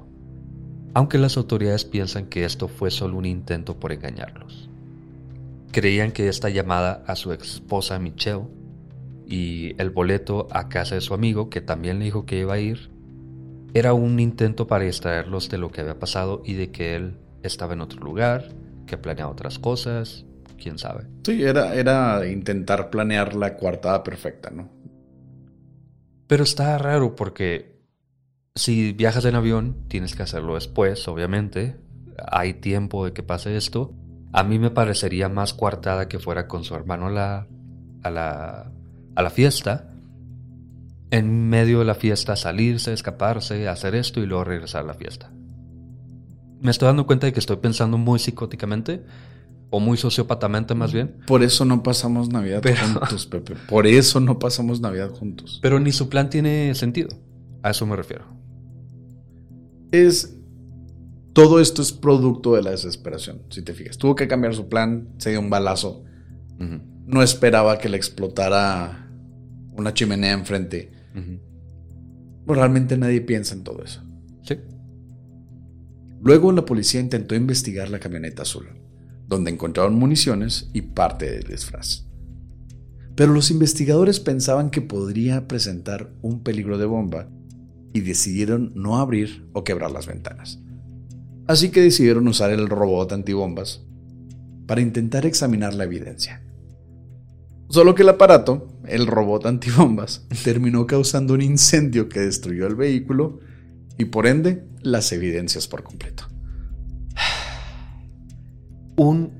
aunque 0.98 1.16
las 1.16 1.36
autoridades 1.36 1.84
piensan 1.84 2.26
que 2.26 2.44
esto 2.44 2.66
fue 2.66 2.90
solo 2.90 3.18
un 3.18 3.24
intento 3.24 3.78
por 3.78 3.92
engañarlos. 3.92 4.68
Creían 5.70 6.10
que 6.10 6.26
esta 6.26 6.48
llamada 6.48 7.04
a 7.06 7.14
su 7.14 7.32
esposa 7.32 8.00
Michelle 8.00 8.48
y 9.24 9.80
el 9.80 9.90
boleto 9.90 10.48
a 10.50 10.68
casa 10.68 10.96
de 10.96 11.00
su 11.00 11.14
amigo, 11.14 11.50
que 11.50 11.60
también 11.60 12.00
le 12.00 12.06
dijo 12.06 12.26
que 12.26 12.40
iba 12.40 12.54
a 12.54 12.58
ir, 12.58 12.90
era 13.74 13.92
un 13.92 14.18
intento 14.18 14.66
para 14.66 14.86
distraerlos 14.86 15.48
de 15.48 15.58
lo 15.58 15.70
que 15.70 15.82
había 15.82 16.00
pasado 16.00 16.42
y 16.44 16.54
de 16.54 16.72
que 16.72 16.96
él 16.96 17.14
estaba 17.44 17.74
en 17.74 17.80
otro 17.80 18.00
lugar, 18.00 18.48
que 18.84 18.98
planeaba 18.98 19.30
otras 19.30 19.60
cosas, 19.60 20.26
quién 20.60 20.80
sabe. 20.80 21.04
Sí, 21.22 21.44
era, 21.44 21.76
era 21.76 22.26
intentar 22.26 22.90
planear 22.90 23.36
la 23.36 23.56
coartada 23.56 24.02
perfecta, 24.02 24.50
¿no? 24.50 24.68
Pero 26.26 26.42
está 26.42 26.76
raro 26.76 27.14
porque 27.14 27.77
si 28.58 28.92
viajas 28.92 29.24
en 29.24 29.36
avión, 29.36 29.76
tienes 29.88 30.14
que 30.14 30.24
hacerlo 30.24 30.54
después, 30.54 31.06
obviamente. 31.06 31.76
Hay 32.30 32.54
tiempo 32.54 33.04
de 33.04 33.12
que 33.12 33.22
pase 33.22 33.56
esto. 33.56 33.94
A 34.32 34.42
mí 34.42 34.58
me 34.58 34.70
parecería 34.70 35.28
más 35.28 35.54
coartada 35.54 36.08
que 36.08 36.18
fuera 36.18 36.48
con 36.48 36.64
su 36.64 36.74
hermano 36.74 37.06
a 37.06 37.10
la, 37.10 37.46
a 38.02 38.10
la, 38.10 38.72
a 39.14 39.22
la 39.22 39.30
fiesta. 39.30 39.92
En 41.10 41.48
medio 41.48 41.78
de 41.78 41.84
la 41.84 41.94
fiesta 41.94 42.34
salirse, 42.36 42.92
escaparse, 42.92 43.68
hacer 43.68 43.94
esto 43.94 44.20
y 44.20 44.26
luego 44.26 44.44
regresar 44.44 44.82
a 44.82 44.88
la 44.88 44.94
fiesta. 44.94 45.30
Me 46.60 46.72
estoy 46.72 46.86
dando 46.86 47.06
cuenta 47.06 47.26
de 47.26 47.32
que 47.32 47.40
estoy 47.40 47.58
pensando 47.58 47.96
muy 47.96 48.18
psicóticamente, 48.18 49.04
o 49.70 49.78
muy 49.78 49.96
sociópatamente 49.96 50.74
más 50.74 50.92
bien. 50.92 51.20
Por 51.26 51.44
eso 51.44 51.64
no 51.64 51.82
pasamos 51.82 52.28
Navidad 52.28 52.62
juntos, 52.62 53.26
Pepe. 53.26 53.54
Por 53.68 53.86
eso 53.86 54.18
no 54.18 54.38
pasamos 54.38 54.80
Navidad 54.80 55.10
juntos. 55.10 55.60
Pero 55.62 55.78
ni 55.78 55.92
su 55.92 56.08
plan 56.08 56.28
tiene 56.28 56.74
sentido. 56.74 57.10
A 57.62 57.70
eso 57.70 57.86
me 57.86 57.94
refiero 57.94 58.38
es 59.92 60.38
todo 61.32 61.60
esto 61.60 61.82
es 61.82 61.92
producto 61.92 62.56
de 62.56 62.62
la 62.62 62.70
desesperación, 62.70 63.42
si 63.50 63.62
te 63.62 63.72
fijas. 63.72 63.96
Tuvo 63.96 64.16
que 64.16 64.26
cambiar 64.26 64.54
su 64.56 64.68
plan, 64.68 65.10
se 65.18 65.30
dio 65.30 65.38
un 65.38 65.50
balazo. 65.50 66.02
No 67.06 67.22
esperaba 67.22 67.78
que 67.78 67.88
le 67.88 67.96
explotara 67.96 69.08
una 69.72 69.94
chimenea 69.94 70.32
enfrente. 70.32 70.90
Pues 72.44 72.58
realmente 72.58 72.98
nadie 72.98 73.20
piensa 73.20 73.54
en 73.54 73.62
todo 73.62 73.84
eso. 73.84 74.02
Sí. 74.42 74.56
Luego 76.20 76.50
la 76.50 76.64
policía 76.64 77.00
intentó 77.00 77.36
investigar 77.36 77.88
la 77.88 78.00
camioneta 78.00 78.42
azul, 78.42 78.66
donde 79.28 79.52
encontraron 79.52 79.94
municiones 79.94 80.68
y 80.72 80.82
parte 80.82 81.30
del 81.30 81.44
disfraz. 81.44 82.04
Pero 83.14 83.32
los 83.32 83.52
investigadores 83.52 84.18
pensaban 84.18 84.70
que 84.70 84.80
podría 84.80 85.46
presentar 85.46 86.12
un 86.20 86.42
peligro 86.42 86.78
de 86.78 86.86
bomba 86.86 87.28
y 87.92 88.00
decidieron 88.00 88.72
no 88.74 88.98
abrir 88.98 89.48
o 89.52 89.64
quebrar 89.64 89.90
las 89.90 90.06
ventanas. 90.06 90.60
Así 91.46 91.70
que 91.70 91.80
decidieron 91.80 92.28
usar 92.28 92.50
el 92.50 92.68
robot 92.68 93.12
antibombas 93.12 93.82
para 94.66 94.82
intentar 94.82 95.24
examinar 95.24 95.74
la 95.74 95.84
evidencia. 95.84 96.42
Solo 97.70 97.94
que 97.94 98.02
el 98.02 98.10
aparato, 98.10 98.68
el 98.86 99.06
robot 99.06 99.46
antibombas, 99.46 100.26
terminó 100.44 100.86
causando 100.86 101.34
un 101.34 101.42
incendio 101.42 102.08
que 102.08 102.20
destruyó 102.20 102.66
el 102.66 102.74
vehículo 102.74 103.40
y 103.96 104.06
por 104.06 104.26
ende 104.26 104.64
las 104.82 105.12
evidencias 105.12 105.68
por 105.68 105.82
completo. 105.82 106.24
Un, 108.96 109.32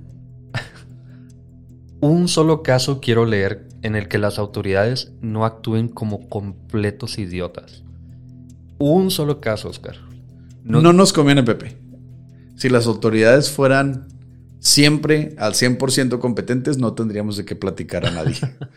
un 2.01 2.29
solo 2.29 2.63
caso 2.63 3.01
quiero 3.01 3.27
leer 3.27 3.69
en 3.83 3.97
el 3.97 4.09
que 4.09 4.19
las 4.19 4.39
autoridades 4.39 5.13
no 5.21 5.45
actúen 5.45 5.89
como 5.89 6.29
completos 6.29 7.19
idiotas. 7.19 7.83
Un 8.79 9.11
solo 9.11 9.41
caso, 9.41 9.69
Oscar. 9.69 9.97
No, 10.65 10.93
nos 10.93 11.13
conviene, 11.13 11.43
Pepe. 11.43 11.77
Si 12.57 12.69
las 12.69 12.87
autoridades 12.87 13.51
fueran 13.51 14.09
siempre 14.61 15.35
al 15.39 15.55
100% 15.55 16.19
competentes, 16.19 16.79
no 16.79 16.95
tendríamos 16.95 17.37
de 17.37 17.45
qué 17.45 17.57
platicar 17.57 18.05
a 18.07 18.11
nadie. 18.11 18.35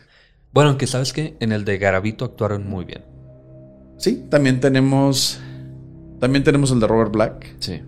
bueno, 0.53 0.69
aunque 0.69 0.87
sabes 0.87 1.13
que 1.13 1.35
en 1.39 1.51
el 1.51 1.65
de 1.65 1.77
Garavito 1.77 2.25
actuaron 2.25 2.67
muy 2.67 2.85
bien. 2.85 3.03
Sí, 3.97 4.25
también 4.29 4.59
tenemos 4.59 5.39
También 6.19 6.43
tenemos 6.43 6.71
el 6.71 6.79
de 6.79 6.87
Robert 6.87 7.11
Black, 7.11 7.55
Sí. 7.59 7.81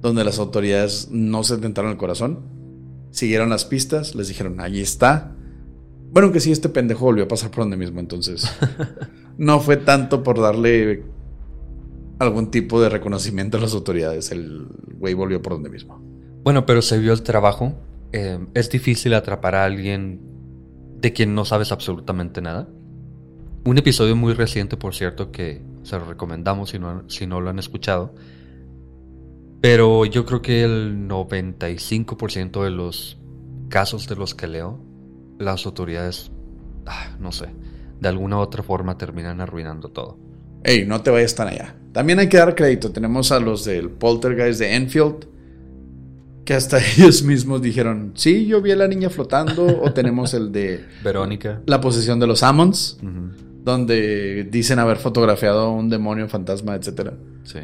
donde 0.00 0.24
las 0.24 0.38
autoridades 0.38 1.08
no 1.10 1.44
se 1.44 1.58
tentaron 1.58 1.90
el 1.90 1.96
corazón, 1.98 2.40
siguieron 3.10 3.50
las 3.50 3.64
pistas, 3.66 4.14
les 4.14 4.28
dijeron, 4.28 4.60
allí 4.60 4.80
está. 4.80 5.34
Bueno, 6.10 6.32
que 6.32 6.40
sí, 6.40 6.52
este 6.52 6.68
pendejo 6.70 7.04
volvió 7.04 7.24
a 7.24 7.28
pasar 7.28 7.50
por 7.50 7.64
donde 7.64 7.76
mismo, 7.76 8.00
entonces 8.00 8.50
no 9.38 9.60
fue 9.60 9.76
tanto 9.76 10.22
por 10.22 10.40
darle 10.40 11.04
algún 12.18 12.50
tipo 12.50 12.80
de 12.80 12.88
reconocimiento 12.88 13.58
a 13.58 13.60
las 13.60 13.74
autoridades, 13.74 14.30
el 14.32 14.66
güey 14.98 15.14
volvió 15.14 15.42
por 15.42 15.54
donde 15.54 15.70
mismo. 15.70 16.00
Bueno, 16.42 16.64
pero 16.66 16.82
se 16.82 16.98
vio 16.98 17.12
el 17.12 17.22
trabajo. 17.22 17.74
Eh, 18.12 18.38
es 18.54 18.70
difícil 18.70 19.14
atrapar 19.14 19.54
a 19.54 19.64
alguien 19.64 20.20
de 21.00 21.12
quien 21.12 21.34
no 21.34 21.44
sabes 21.44 21.72
absolutamente 21.72 22.40
nada. 22.40 22.68
Un 23.64 23.78
episodio 23.78 24.14
muy 24.16 24.32
reciente, 24.32 24.76
por 24.76 24.94
cierto, 24.94 25.32
que 25.32 25.62
se 25.82 25.98
lo 25.98 26.04
recomendamos 26.04 26.70
si 26.70 26.78
no, 26.78 27.08
si 27.08 27.26
no 27.26 27.40
lo 27.40 27.50
han 27.50 27.58
escuchado. 27.58 28.14
Pero 29.60 30.04
yo 30.04 30.24
creo 30.24 30.42
que 30.42 30.62
el 30.62 31.08
95% 31.08 32.62
de 32.62 32.70
los 32.70 33.18
casos 33.68 34.06
de 34.06 34.16
los 34.16 34.34
que 34.34 34.46
leo, 34.46 34.80
las 35.38 35.66
autoridades, 35.66 36.30
ah, 36.86 37.16
no 37.18 37.32
sé, 37.32 37.48
de 38.00 38.08
alguna 38.08 38.36
u 38.36 38.40
otra 38.40 38.62
forma 38.62 38.96
terminan 38.96 39.40
arruinando 39.40 39.88
todo. 39.88 40.25
Ey, 40.68 40.84
no 40.84 41.00
te 41.00 41.10
vayas 41.10 41.34
tan 41.36 41.46
allá. 41.46 41.76
También 41.92 42.18
hay 42.18 42.28
que 42.28 42.36
dar 42.38 42.54
crédito. 42.56 42.90
Tenemos 42.90 43.30
a 43.30 43.38
los 43.38 43.64
del 43.64 43.88
Poltergeist 43.88 44.58
de 44.58 44.74
Enfield, 44.74 45.26
que 46.44 46.54
hasta 46.54 46.78
ellos 46.96 47.22
mismos 47.22 47.62
dijeron, 47.62 48.12
sí, 48.16 48.46
yo 48.46 48.60
vi 48.60 48.72
a 48.72 48.76
la 48.76 48.88
niña 48.88 49.08
flotando. 49.08 49.64
o 49.80 49.92
tenemos 49.92 50.34
el 50.34 50.50
de 50.50 50.84
Verónica. 51.04 51.62
la 51.66 51.80
posesión 51.80 52.18
de 52.18 52.26
los 52.26 52.42
Ammons, 52.42 52.98
donde 53.64 54.42
dicen 54.50 54.80
haber 54.80 54.96
fotografiado 54.96 55.60
a 55.60 55.70
un 55.70 55.88
demonio, 55.88 56.28
fantasma, 56.28 56.74
etc. 56.74 57.12
Sí. 57.44 57.60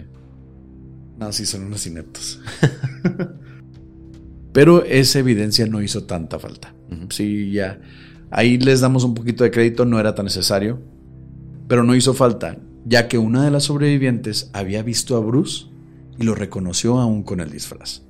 No, 1.19 1.33
sí, 1.33 1.45
son 1.45 1.65
unos 1.65 1.85
ineptos. 1.87 2.41
Pero 4.53 4.85
esa 4.85 5.19
evidencia 5.19 5.67
no 5.67 5.83
hizo 5.83 6.05
tanta 6.05 6.39
falta. 6.39 6.75
Sí, 7.09 7.51
ya. 7.53 7.81
Ahí 8.31 8.59
les 8.59 8.81
damos 8.81 9.03
un 9.05 9.15
poquito 9.15 9.45
de 9.45 9.51
crédito, 9.51 9.85
no 9.85 9.99
era 9.99 10.15
tan 10.15 10.27
necesario. 10.27 10.79
Pero 11.69 11.85
no 11.85 11.95
hizo 11.95 12.13
falta, 12.13 12.59
ya 12.85 13.09
que 13.09 13.19
una 13.19 13.45
de 13.45 13.51
las 13.51 13.65
sobrevivientes 13.65 14.51
había 14.53 14.83
visto 14.83 15.17
a 15.17 15.21
Bruce 15.21 15.67
y 16.19 16.25
lo 16.25 16.35
reconoció 16.35 16.99
aún 16.99 17.23
con 17.23 17.41
el 17.41 17.51
disfraz. 17.51 18.03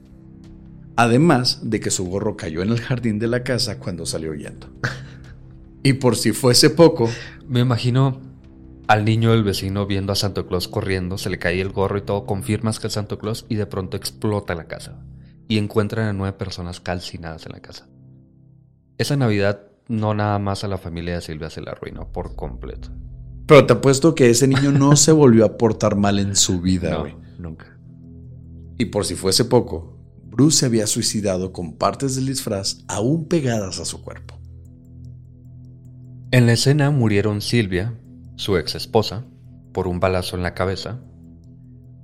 Además 0.96 1.60
de 1.62 1.80
que 1.80 1.90
su 1.90 2.06
gorro 2.06 2.36
cayó 2.36 2.62
en 2.62 2.70
el 2.70 2.80
jardín 2.80 3.18
de 3.18 3.28
la 3.28 3.42
casa 3.42 3.78
cuando 3.78 4.06
salió 4.06 4.30
huyendo. 4.32 4.70
Y 5.84 5.94
por 5.94 6.14
si 6.14 6.30
fuese 6.30 6.70
poco, 6.70 7.10
Me 7.48 7.58
imagino 7.58 8.20
al 8.86 9.04
niño 9.04 9.32
del 9.32 9.42
vecino 9.42 9.84
viendo 9.84 10.12
a 10.12 10.16
Santo 10.16 10.46
Claus 10.46 10.68
corriendo, 10.68 11.18
se 11.18 11.28
le 11.28 11.38
cae 11.38 11.60
el 11.60 11.70
gorro 11.70 11.98
y 11.98 12.02
todo, 12.02 12.24
confirmas 12.24 12.78
que 12.78 12.86
es 12.86 12.92
Santo 12.92 13.18
Claus 13.18 13.46
y 13.48 13.56
de 13.56 13.66
pronto 13.66 13.96
explota 13.96 14.54
la 14.54 14.68
casa. 14.68 15.02
Y 15.48 15.58
encuentran 15.58 16.06
a 16.06 16.12
nueve 16.12 16.36
personas 16.36 16.80
calcinadas 16.80 17.46
en 17.46 17.52
la 17.52 17.60
casa. 17.60 17.88
Esa 18.96 19.16
Navidad 19.16 19.72
no 19.88 20.14
nada 20.14 20.38
más 20.38 20.62
a 20.62 20.68
la 20.68 20.78
familia 20.78 21.14
de 21.14 21.20
Silvia 21.20 21.50
se 21.50 21.62
la 21.62 21.72
arruinó 21.72 22.12
por 22.12 22.36
completo. 22.36 22.90
Pero 23.52 23.66
te 23.66 23.72
apuesto 23.74 24.14
que 24.14 24.30
ese 24.30 24.48
niño 24.48 24.72
no 24.72 24.96
se 24.96 25.12
volvió 25.12 25.44
a 25.44 25.58
portar 25.58 25.94
mal 25.94 26.18
en 26.18 26.36
su 26.36 26.62
vida, 26.62 26.90
No, 26.92 27.00
güey. 27.00 27.14
nunca. 27.38 27.78
Y 28.78 28.86
por 28.86 29.04
si 29.04 29.14
fuese 29.14 29.44
poco, 29.44 29.98
Bruce 30.24 30.60
se 30.60 30.66
había 30.66 30.86
suicidado 30.86 31.52
con 31.52 31.74
partes 31.74 32.16
del 32.16 32.24
disfraz 32.24 32.78
aún 32.88 33.28
pegadas 33.28 33.78
a 33.78 33.84
su 33.84 34.02
cuerpo. 34.02 34.38
En 36.30 36.46
la 36.46 36.54
escena 36.54 36.90
murieron 36.90 37.42
Silvia, 37.42 37.94
su 38.36 38.56
ex 38.56 38.74
esposa, 38.74 39.26
por 39.72 39.86
un 39.86 40.00
balazo 40.00 40.34
en 40.36 40.42
la 40.42 40.54
cabeza, 40.54 41.00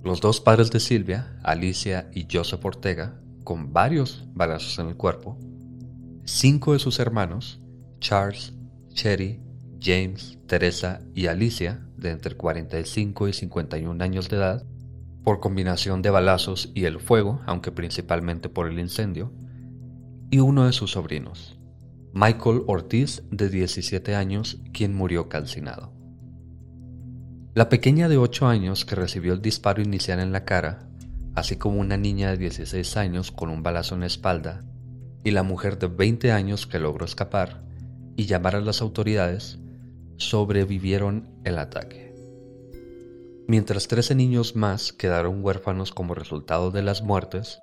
los 0.05 0.21
dos 0.21 0.43
padres 0.43 0.71
de 0.71 0.81
Silvia, 0.81 1.39
Alicia 1.43 2.11
y 2.15 2.27
Joseph 2.31 2.63
Ortega, 2.63 3.19
con 3.43 3.73
varios 3.73 4.27
balazos 4.35 4.79
en 4.81 4.89
el 4.89 4.97
cuerpo, 4.97 5.39
cinco 6.25 6.75
de 6.75 6.79
sus 6.79 6.99
hermanos, 6.99 7.63
Charles, 8.01 8.53
Cherry, 8.93 9.41
James, 9.81 10.38
Teresa 10.47 11.01
y 11.14 11.27
Alicia, 11.27 11.87
de 11.97 12.11
entre 12.11 12.37
45 12.37 13.29
y 13.29 13.33
51 13.33 14.03
años 14.03 14.29
de 14.29 14.37
edad, 14.37 14.64
por 15.25 15.41
combinación 15.41 16.03
de 16.03 16.11
balazos 16.11 16.71
y 16.75 16.85
el 16.85 17.01
fuego, 17.01 17.41
aunque 17.47 17.73
principalmente 17.73 18.49
por 18.49 18.69
el 18.69 18.79
incendio, 18.79 19.33
y 20.31 20.41
uno 20.41 20.67
de 20.67 20.73
sus 20.73 20.93
sobrinos, 20.93 21.59
Michael 22.12 22.62
Ortiz, 22.67 23.23
de 23.31 23.49
17 23.49 24.14
años, 24.14 24.61
quien 24.73 24.95
murió 24.95 25.29
calcinado. 25.29 25.93
La 27.55 27.69
pequeña 27.69 28.09
de 28.09 28.19
8 28.19 28.47
años 28.47 28.85
que 28.85 28.95
recibió 28.95 29.33
el 29.33 29.43
disparo 29.43 29.83
inicial 29.83 30.21
en 30.21 30.33
la 30.33 30.45
cara, 30.45 30.88
así 31.35 31.57
como 31.57 31.81
una 31.81 31.97
niña 31.97 32.31
de 32.31 32.37
16 32.37 32.97
años 32.97 33.31
con 33.31 33.51
un 33.51 33.62
balazo 33.62 33.95
en 33.95 34.01
la 34.01 34.07
espalda, 34.07 34.61
y 35.25 35.31
la 35.31 35.43
mujer 35.43 35.79
de 35.79 35.88
20 35.88 36.33
años 36.33 36.67
que 36.67 36.79
logró 36.79 37.05
escapar 37.05 37.62
y 38.17 38.27
llamar 38.27 38.57
a 38.57 38.61
las 38.61 38.81
autoridades, 38.81 39.59
sobrevivieron 40.18 41.28
el 41.44 41.59
ataque. 41.59 42.14
Mientras 43.48 43.88
13 43.88 44.14
niños 44.14 44.54
más 44.54 44.92
quedaron 44.92 45.42
huérfanos 45.42 45.92
como 45.92 46.14
resultado 46.14 46.70
de 46.70 46.83
las 46.83 47.02
muertes, 47.02 47.61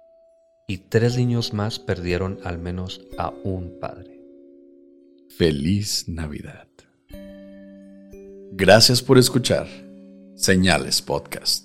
y 0.68 0.80
tres 0.80 1.16
niños 1.18 1.54
más 1.54 1.80
perdieron 1.80 2.40
al 2.44 2.58
menos 2.58 3.02
a 3.18 3.30
un 3.30 3.80
padre. 3.80 4.20
Feliz 5.38 6.08
Navidad. 6.08 6.68
Gracias 8.52 9.02
por 9.02 9.18
escuchar 9.18 9.68
Señales 10.36 11.02
Podcast. 11.02 11.65